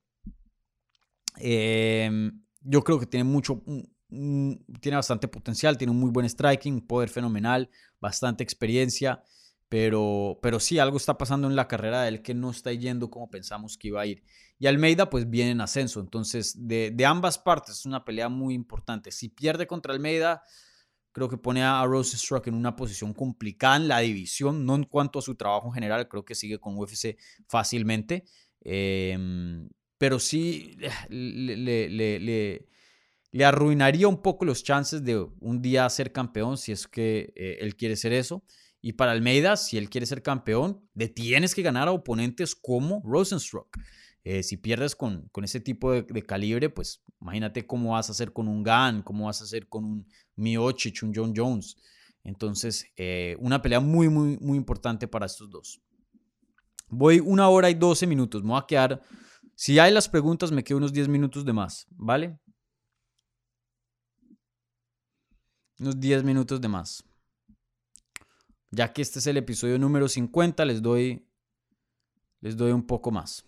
[1.38, 3.62] Em, yo creo que tiene mucho,
[4.10, 7.70] tiene bastante potencial, tiene un muy buen striking, un poder fenomenal,
[8.00, 9.22] bastante experiencia,
[9.72, 13.10] pero, pero sí, algo está pasando en la carrera de él que no está yendo
[13.10, 14.22] como pensamos que iba a ir.
[14.60, 18.54] Y Almeida pues viene en ascenso, entonces de, de ambas partes es una pelea muy
[18.54, 19.12] importante.
[19.12, 20.44] Si pierde contra Almeida
[21.14, 25.20] Creo que pone a Rosenstruck en una posición complicada en la división, no en cuanto
[25.20, 27.18] a su trabajo en general, creo que sigue con UFC
[27.48, 28.24] fácilmente.
[28.62, 29.68] Em,
[29.98, 30.78] pero sí
[31.10, 31.58] le,
[33.32, 37.58] le, arruinaría un poco los chances de un día ser campeón si es que eh,
[37.60, 38.44] él quiere ser eso.
[38.82, 43.02] Y para Almeida, si él quiere ser campeón, le tienes que ganar a oponentes como
[43.06, 43.78] Rosenstruck.
[44.24, 48.34] Eh, si pierdes con, con ese tipo de, calibre, pues imagínate cómo vas a hacer
[48.34, 51.76] con un Gan, cómo vas a hacer con un Miocic, un John Jones.
[52.24, 55.82] Entonces, eh, una pelea muy, muy, muy importante para estos dos.
[56.88, 58.44] Voy una hora y doce minutos.
[58.44, 59.02] Me voy a quedar.
[59.56, 62.40] Si hay las preguntas, me quedo unos 10 minutos de más, ¿vale?
[65.80, 67.04] Unos 10 minutos de más.
[68.72, 71.26] Ya que este es el episodio número 50, les doy,
[72.40, 73.46] les doy un poco más.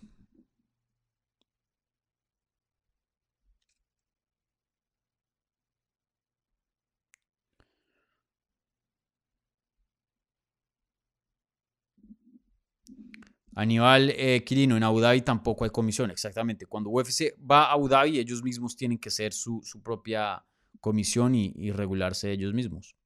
[13.56, 16.66] Aníbal eh, Quirino, en Abu Dhabi tampoco hay comisión, exactamente.
[16.66, 20.44] Cuando UFC va a Abu Dhabi, ellos mismos tienen que ser su, propia
[20.80, 22.96] comisión y, regularse ellos mismos.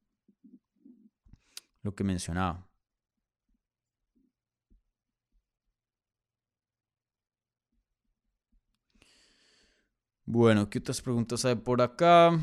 [1.82, 2.68] Lo que mencionaba.
[10.24, 12.38] Bueno, ¿qué otras preguntas hay por acá?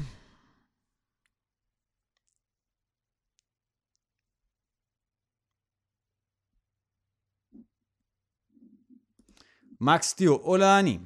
[9.78, 11.00] Max, tío, hola Dani.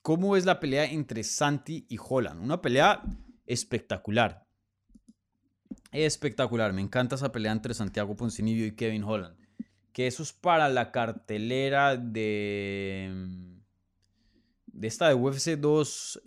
[0.00, 2.42] ¿Cómo es la pelea entre Santi y Holland?
[2.42, 3.02] Una pelea
[3.44, 4.41] espectacular.
[5.92, 6.72] Espectacular.
[6.72, 9.36] Me encanta esa pelea entre Santiago Poncinibio y Kevin Holland.
[9.92, 13.50] Que eso es para la cartelera de.
[14.66, 16.22] De esta de UFC 2,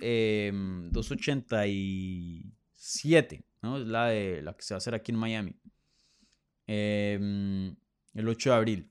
[0.92, 3.36] 287.
[3.36, 3.80] Em, ¿no?
[3.80, 5.56] Es la, de, la que se va a hacer aquí en Miami.
[6.68, 7.76] Em,
[8.14, 8.88] el 8 de abril.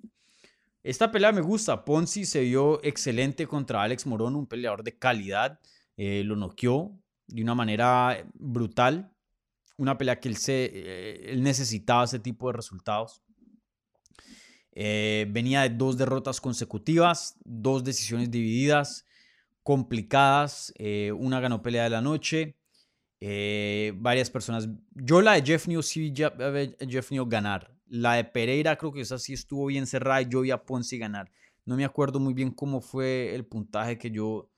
[0.83, 1.85] Esta pelea me gusta.
[1.85, 5.61] Ponzi se vio excelente contra Alex Morón, un peleador de calidad.
[5.97, 6.99] Eh, lo noqueó
[7.29, 9.14] de una manera brutal.
[9.77, 13.23] Una pelea que él, se, eh, necesitaba ese tipo de resultados.
[14.73, 19.05] Eh, venía de dos derrotas consecutivas, dos decisiones divididas,
[19.63, 20.73] complicadas.
[21.17, 22.57] una ganó pelea de la noche.
[23.21, 24.69] varias personas.
[24.95, 27.75] Yo la de Jeff New sí Jeff New ganar.
[27.87, 30.99] La de Pereira creo que esa sí estuvo bien cerrada y yo vi a Ponce
[30.99, 31.31] ganar.
[31.67, 34.51] No me acuerdo muy bien cómo fue el puntaje que yo,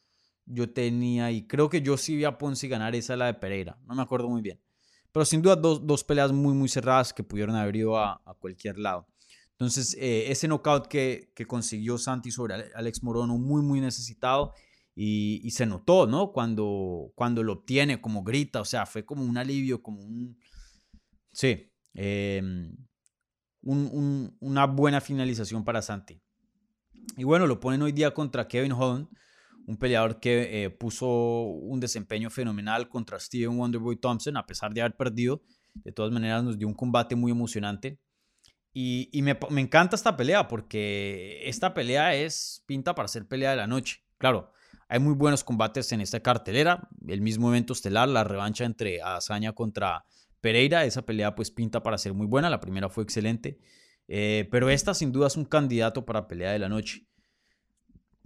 [0.44, 3.78] yo tenía y creo que yo sí vi a Ponzi ganar esa la de Pereira,
[3.86, 4.60] no me acuerdo muy bien.
[5.16, 8.34] Pero sin duda dos, dos peleas muy muy cerradas que pudieron haber ido a, a
[8.34, 9.06] cualquier lado.
[9.52, 14.52] Entonces eh, ese knockout que, que, consiguió Santi sobre Alex Morono muy muy necesitado
[14.94, 16.32] y, y, se notó, ¿no?
[16.32, 20.38] Cuando, cuando lo obtiene, como grita, o sea, fue como un alivio, como un...
[21.32, 22.42] Sí, eh,
[23.62, 26.20] un, un, una buena finalización para Santi.
[27.16, 29.08] Y bueno, lo ponen hoy día contra Kevin Holland,
[29.66, 34.80] un peleador que eh, puso un desempeño fenomenal contra Steven Wonderboy Thompson, a pesar de
[34.80, 35.42] haber perdido.
[35.74, 37.98] De todas maneras, nos dio un combate muy emocionante.
[38.72, 43.66] Y, me, encanta esta pelea porque esta pelea es pinta para ser pelea de la
[43.66, 44.04] noche.
[44.18, 44.52] Claro,
[44.86, 46.86] hay muy buenos combates en esta cartelera.
[47.08, 50.04] El mismo evento estelar, la revancha entre Azaña contra
[50.42, 50.84] Pereira.
[50.84, 52.50] Esa pelea pues pinta para ser muy buena.
[52.50, 53.58] La primera fue excelente.
[54.08, 57.06] Eh, pero esta sin duda es un candidato para pelea de la noche.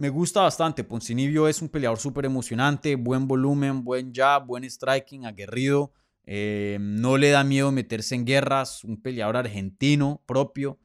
[0.01, 0.83] Me gusta bastante.
[0.83, 5.93] Poncinibio es un peleador súper emocionante, buen volumen, buen jab, buen striking, aguerrido.
[6.25, 8.83] Eh, no le da miedo meterse en guerras.
[8.83, 10.79] Un peleador argentino propio.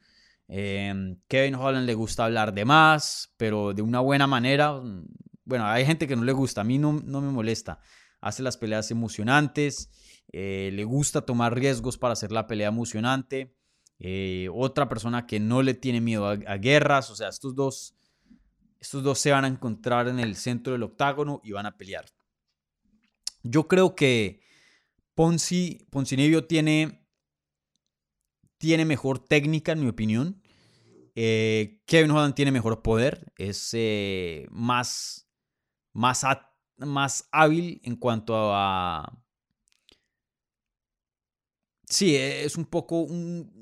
[0.49, 4.83] Eh, Kevin Holland le gusta hablar de más, pero de una buena manera.
[5.47, 6.61] Bueno, hay gente que no le gusta.
[6.61, 7.81] A mí no, no me molesta.
[8.21, 9.89] Hace las peleas emocionantes.
[10.31, 13.57] le gusta tomar riesgos para hacer la pelea emocionante.
[13.99, 17.95] Eh, otra persona que no le tiene miedo a, guerras, o sea, estos dos,
[18.81, 22.07] estos dos se van a encontrar en el centro del octágono y van a pelear.
[23.43, 24.41] Yo creo que
[25.15, 27.07] Ponzi, Poncinibio tiene,
[28.59, 30.43] tiene mejor técnica, en mi opinión.
[31.15, 35.29] Eh, Kevin Holland tiene mejor poder, es eh, más,
[35.93, 36.25] más,
[36.77, 39.27] más hábil en cuanto a,
[41.89, 43.56] Sí, es un poco un...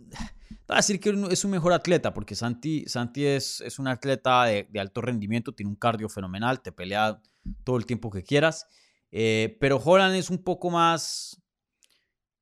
[0.68, 4.66] a decir que es un mejor atleta, porque Santi, Santi es, es un atleta de,
[4.80, 7.20] alto rendimiento, tiene un cardio fenomenal, te pelea
[7.64, 8.66] todo el tiempo que quieras.
[9.12, 11.40] Eh, pero Holland es un poco más...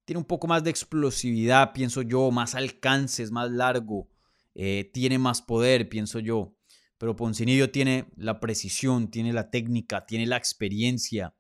[0.05, 4.09] Tiene un poco más de explosividad, pienso yo, más alcance, es más largo,
[4.55, 6.57] eh, tiene más poder, pienso yo.
[6.99, 11.35] Pero Poncinillo tiene la precisión, tiene la técnica, tiene la experiencia.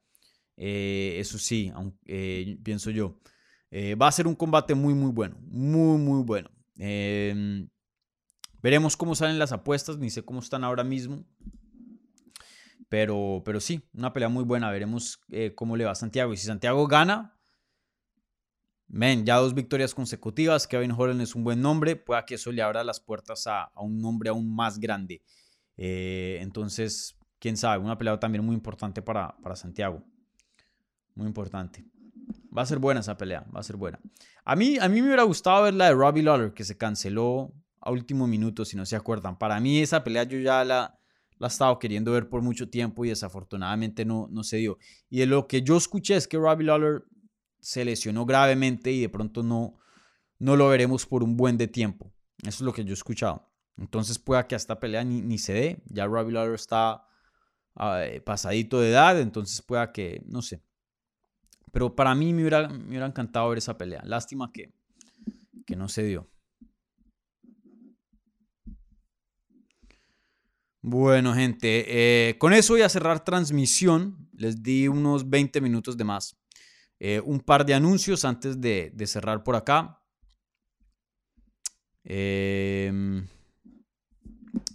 [0.56, 1.72] Eh, eso sí,
[2.62, 3.20] pienso yo.
[4.00, 5.36] Va a ser un combate muy, muy bueno.
[5.40, 6.50] Muy, muy bueno.
[6.77, 7.69] Em,
[8.62, 9.99] veremos cómo salen las apuestas.
[9.99, 11.24] Ni sé cómo están ahora mismo.
[12.89, 14.70] Pero, pero sí, una pelea muy buena.
[14.70, 16.32] Veremos eh, cómo le va a Santiago.
[16.32, 17.39] Y si Santiago gana,
[18.89, 20.66] men, ya dos victorias consecutivas.
[20.66, 21.97] Kevin Holland es un buen nombre.
[21.97, 25.23] Pueda que eso le abra las puertas a, a un nombre aún más grande.
[25.77, 30.05] Eh, entonces, quién sabe, una pelea también muy importante para, para Santiago.
[31.15, 31.85] Muy importante.
[32.57, 33.99] Va a ser buena esa pelea, va a ser buena.
[34.45, 37.55] A mí, a mí me hubiera gustado ver la de Robbie Lawler, que se canceló
[37.81, 39.39] a último minuto, si no se acuerdan.
[39.39, 40.99] Para mí esa pelea yo ya la,
[41.39, 44.79] la he estado queriendo ver por mucho tiempo y desafortunadamente no, no se dio.
[45.09, 47.05] Y de lo que yo escuché es que Robbie Lawler
[47.61, 49.79] se lesionó gravemente y de pronto no,
[50.39, 52.12] no lo veremos por un buen de tiempo.
[52.43, 53.51] Eso es lo que yo he escuchado.
[53.77, 55.83] Entonces pueda que esta pelea ni, ni se dé.
[55.87, 57.07] Ya Robbie Lawler está
[57.77, 60.62] ah, pasadito de edad, entonces pueda que, no sé,
[61.73, 64.03] pero para mí me hubiera, me hubiera encantado ver esa pelea.
[64.05, 64.73] Lástima que,
[65.66, 66.31] que no se dio.
[70.82, 71.85] Bueno, gente,
[72.28, 74.28] eh, con eso voy a cerrar transmisión.
[74.36, 76.36] Les di unos 20 minutos de más.
[76.99, 79.99] Eh, un par de anuncios antes de, de cerrar por acá.
[82.05, 83.27] Em,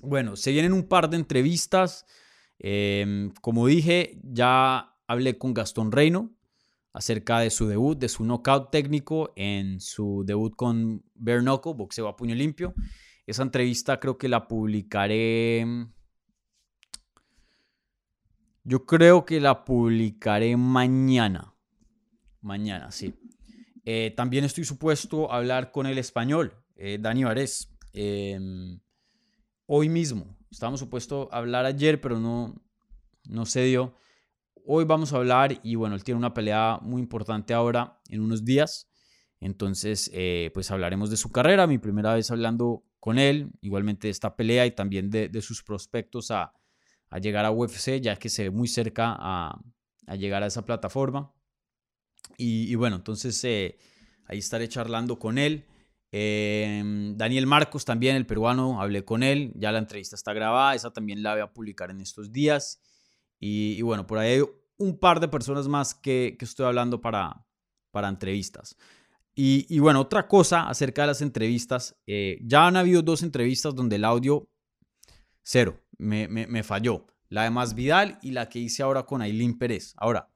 [0.01, 2.05] bueno, se vienen un par de entrevistas.
[2.57, 6.36] Em, como dije, ya hablé con Gastón Reino
[6.97, 12.15] acerca de su debut, de su knockout técnico en su debut con Knuckle, boxeo a
[12.15, 12.73] puño limpio.
[13.27, 15.63] Esa entrevista creo que la publicaré.
[18.63, 21.53] Yo creo que la publicaré mañana.
[22.41, 23.13] Mañana, sí.
[23.85, 27.71] Eh, también estoy supuesto a hablar con el español, eh, Dani Varés.
[27.93, 28.79] Em,
[29.67, 30.35] hoy mismo.
[30.49, 32.55] Estábamos supuestos a hablar ayer, pero no,
[33.29, 33.93] no se dio.
[34.69, 38.43] Hoy vamos a hablar y bueno, él tiene una pelea muy importante ahora en unos
[38.43, 38.89] días.
[39.39, 44.11] Entonces, eh, pues hablaremos de su carrera, mi primera vez hablando con él, igualmente de
[44.11, 46.51] esta pelea y también de, sus prospectos a,
[47.21, 49.57] llegar a UFC, ya que se ve muy cerca a,
[50.17, 51.31] llegar a esa plataforma.
[52.37, 53.77] Y, bueno, entonces eh,
[54.25, 55.65] ahí estaré charlando con él.
[56.11, 60.91] Em, Daniel Marcos también, el peruano, hablé con él, ya la entrevista está grabada, esa
[60.91, 62.81] también la voy a publicar en estos días.
[63.39, 64.43] Y, bueno, por ahí hay
[64.77, 67.45] un par de personas más que, que estoy hablando para,
[67.91, 68.75] para entrevistas.
[69.35, 73.75] Y, y, bueno, otra cosa acerca de las entrevistas, eh, ya han habido dos entrevistas
[73.75, 74.49] donde el audio
[75.47, 77.07] cero, me, me, me, falló.
[77.29, 79.93] la de Más Vidal y la que hice ahora con Aileen Pérez.
[79.95, 80.29] Ahora,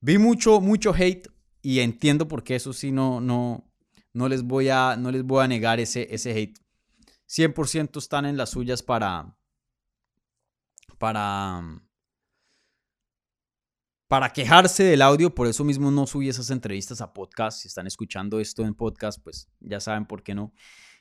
[0.00, 1.28] vi mucho, mucho hate
[1.60, 3.70] y entiendo por qué eso sí no, no,
[4.14, 6.58] no, les, voy a, no les voy a negar ese, ese hate.
[7.28, 9.36] 100% están en las suyas para,
[10.96, 11.62] para,
[14.08, 17.60] para quejarse del audio, por eso mismo no subí esas entrevistas a podcast.
[17.60, 20.54] Si están escuchando esto en podcast, pues ya saben por qué no.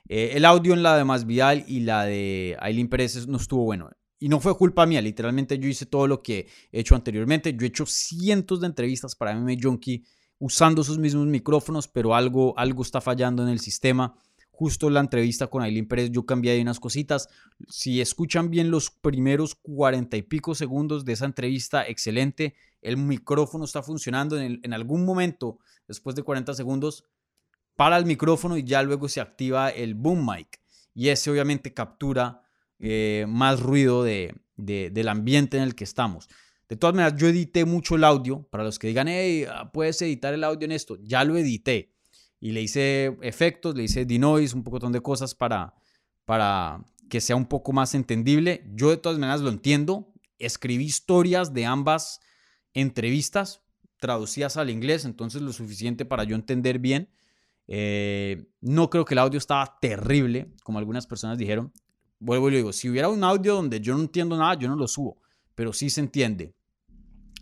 [0.09, 3.63] Eh, el audio en la de Más Vidal y la de Aileen Pérez no estuvo
[3.63, 3.89] bueno.
[4.19, 7.53] Y no fue culpa mía, literalmente yo hice todo lo que he hecho anteriormente.
[7.53, 10.03] Yo he hecho cientos de entrevistas para MMA Junkie
[10.39, 14.15] usando esos mismos micrófonos, pero algo, algo está fallando en el sistema.
[14.51, 17.29] Justo la entrevista con Aileen Pérez yo cambié ahí unas cositas.
[17.69, 23.65] Si escuchan bien los primeros cuarenta y pico segundos de esa entrevista, excelente el micrófono
[23.65, 27.05] está funcionando en, algún momento, después de 40 segundos,
[27.75, 30.59] para el micrófono y ya luego se activa el boom mic.
[30.93, 32.41] Y ese obviamente captura
[32.79, 36.27] eh, más ruido de, del ambiente en el que estamos.
[36.69, 38.43] De todas maneras, yo edité mucho el audio.
[38.49, 41.93] Para los que digan, hey, ah, puedes editar el audio en esto, ya lo edité.
[42.39, 45.73] Y le hice efectos, le hice denoise, un poco de cosas para,
[46.25, 48.63] para que sea un poco más entendible.
[48.73, 50.13] Yo de todas maneras lo entiendo.
[50.39, 52.19] Escribí historias de ambas
[52.77, 53.63] entrevistas
[53.99, 57.09] traducidas al inglés, entonces lo suficiente para yo entender bien.
[57.67, 61.73] Eh, no creo que el audio estaba terrible, como algunas personas dijeron.
[62.19, 64.75] Vuelvo y le digo, si hubiera un audio donde yo no entiendo nada, yo no
[64.75, 65.21] lo subo,
[65.55, 66.53] pero sí se entiende.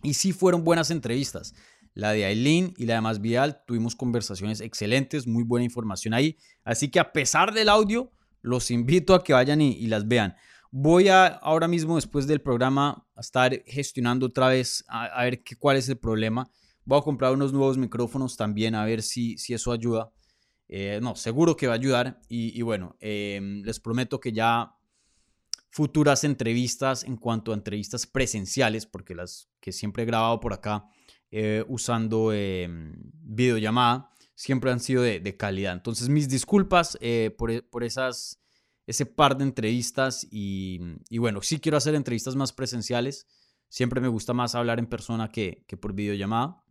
[0.03, 1.53] Y sí fueron buenas entrevistas.
[1.93, 6.37] La de Aileen y la de Más Vial tuvimos conversaciones excelentes, muy buena información ahí.
[6.63, 10.35] Así que a pesar del audio, los invito a que vayan y las vean.
[10.71, 15.55] Voy a ahora mismo, después del programa, a estar gestionando otra vez a, ver qué,
[15.55, 16.49] cuál es el problema.
[16.83, 20.11] Voy a comprar unos nuevos micrófonos también, a ver si, si eso ayuda.
[20.67, 22.19] Eh, no, seguro que va a ayudar.
[22.27, 24.75] Y, bueno, em, les prometo que ya
[25.69, 30.85] futuras entrevistas en cuanto a entrevistas presenciales, porque las que siempre he grabado por acá
[31.31, 32.93] eh, usando em,
[33.23, 35.73] videollamada, siempre han sido de, calidad.
[35.73, 38.44] Entonces, mis disculpas eh, por, por esas
[38.87, 40.79] ese par de entrevistas y,
[41.17, 43.27] bueno, sí quiero hacer entrevistas más presenciales.
[43.67, 46.63] Siempre me gusta más hablar en persona que, que por videollamada.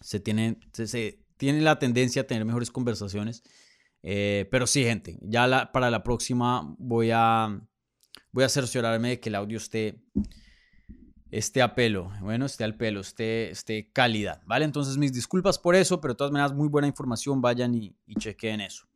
[0.00, 3.42] Se tiene, se, tiene la tendencia a tener mejores conversaciones.
[4.02, 7.60] Eh, pero sí, gente, ya para la próxima voy a,
[8.32, 10.02] voy a cerciorarme de que el audio esté,
[11.30, 12.10] esté a pelo.
[12.22, 14.40] Bueno, esté al pelo, esté, esté calidad.
[14.46, 14.64] ¿Vale?
[14.64, 17.42] Entonces, mis disculpas por eso, pero de todas maneras, muy buena información.
[17.42, 18.88] Vayan y, y chequen eso.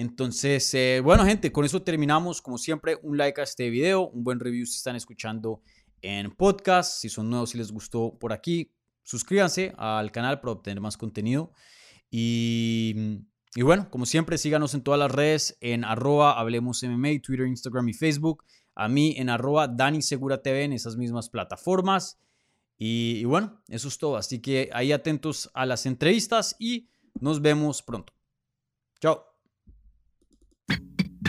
[0.00, 2.40] Entonces, eh, bueno, gente, con eso terminamos.
[2.40, 5.60] Como siempre, un like a este video, un buen review si están escuchando
[6.00, 7.02] en podcast.
[7.02, 8.72] Si son nuevos, si les gustó por aquí,
[9.02, 11.52] suscríbanse al canal para obtener más contenido.
[12.10, 12.94] Y,
[13.62, 17.92] bueno, como siempre, síganos en todas las redes en arroba Hablemos MMA, Twitter, Instagram y
[17.92, 18.44] Facebook.
[18.74, 22.18] A mí en arroba Dani Segura en esas mismas plataformas.
[22.78, 24.16] Y, y bueno, eso es todo.
[24.16, 26.88] Así que ahí atentos a las entrevistas y
[27.20, 28.14] nos vemos pronto.
[28.98, 29.29] Chao.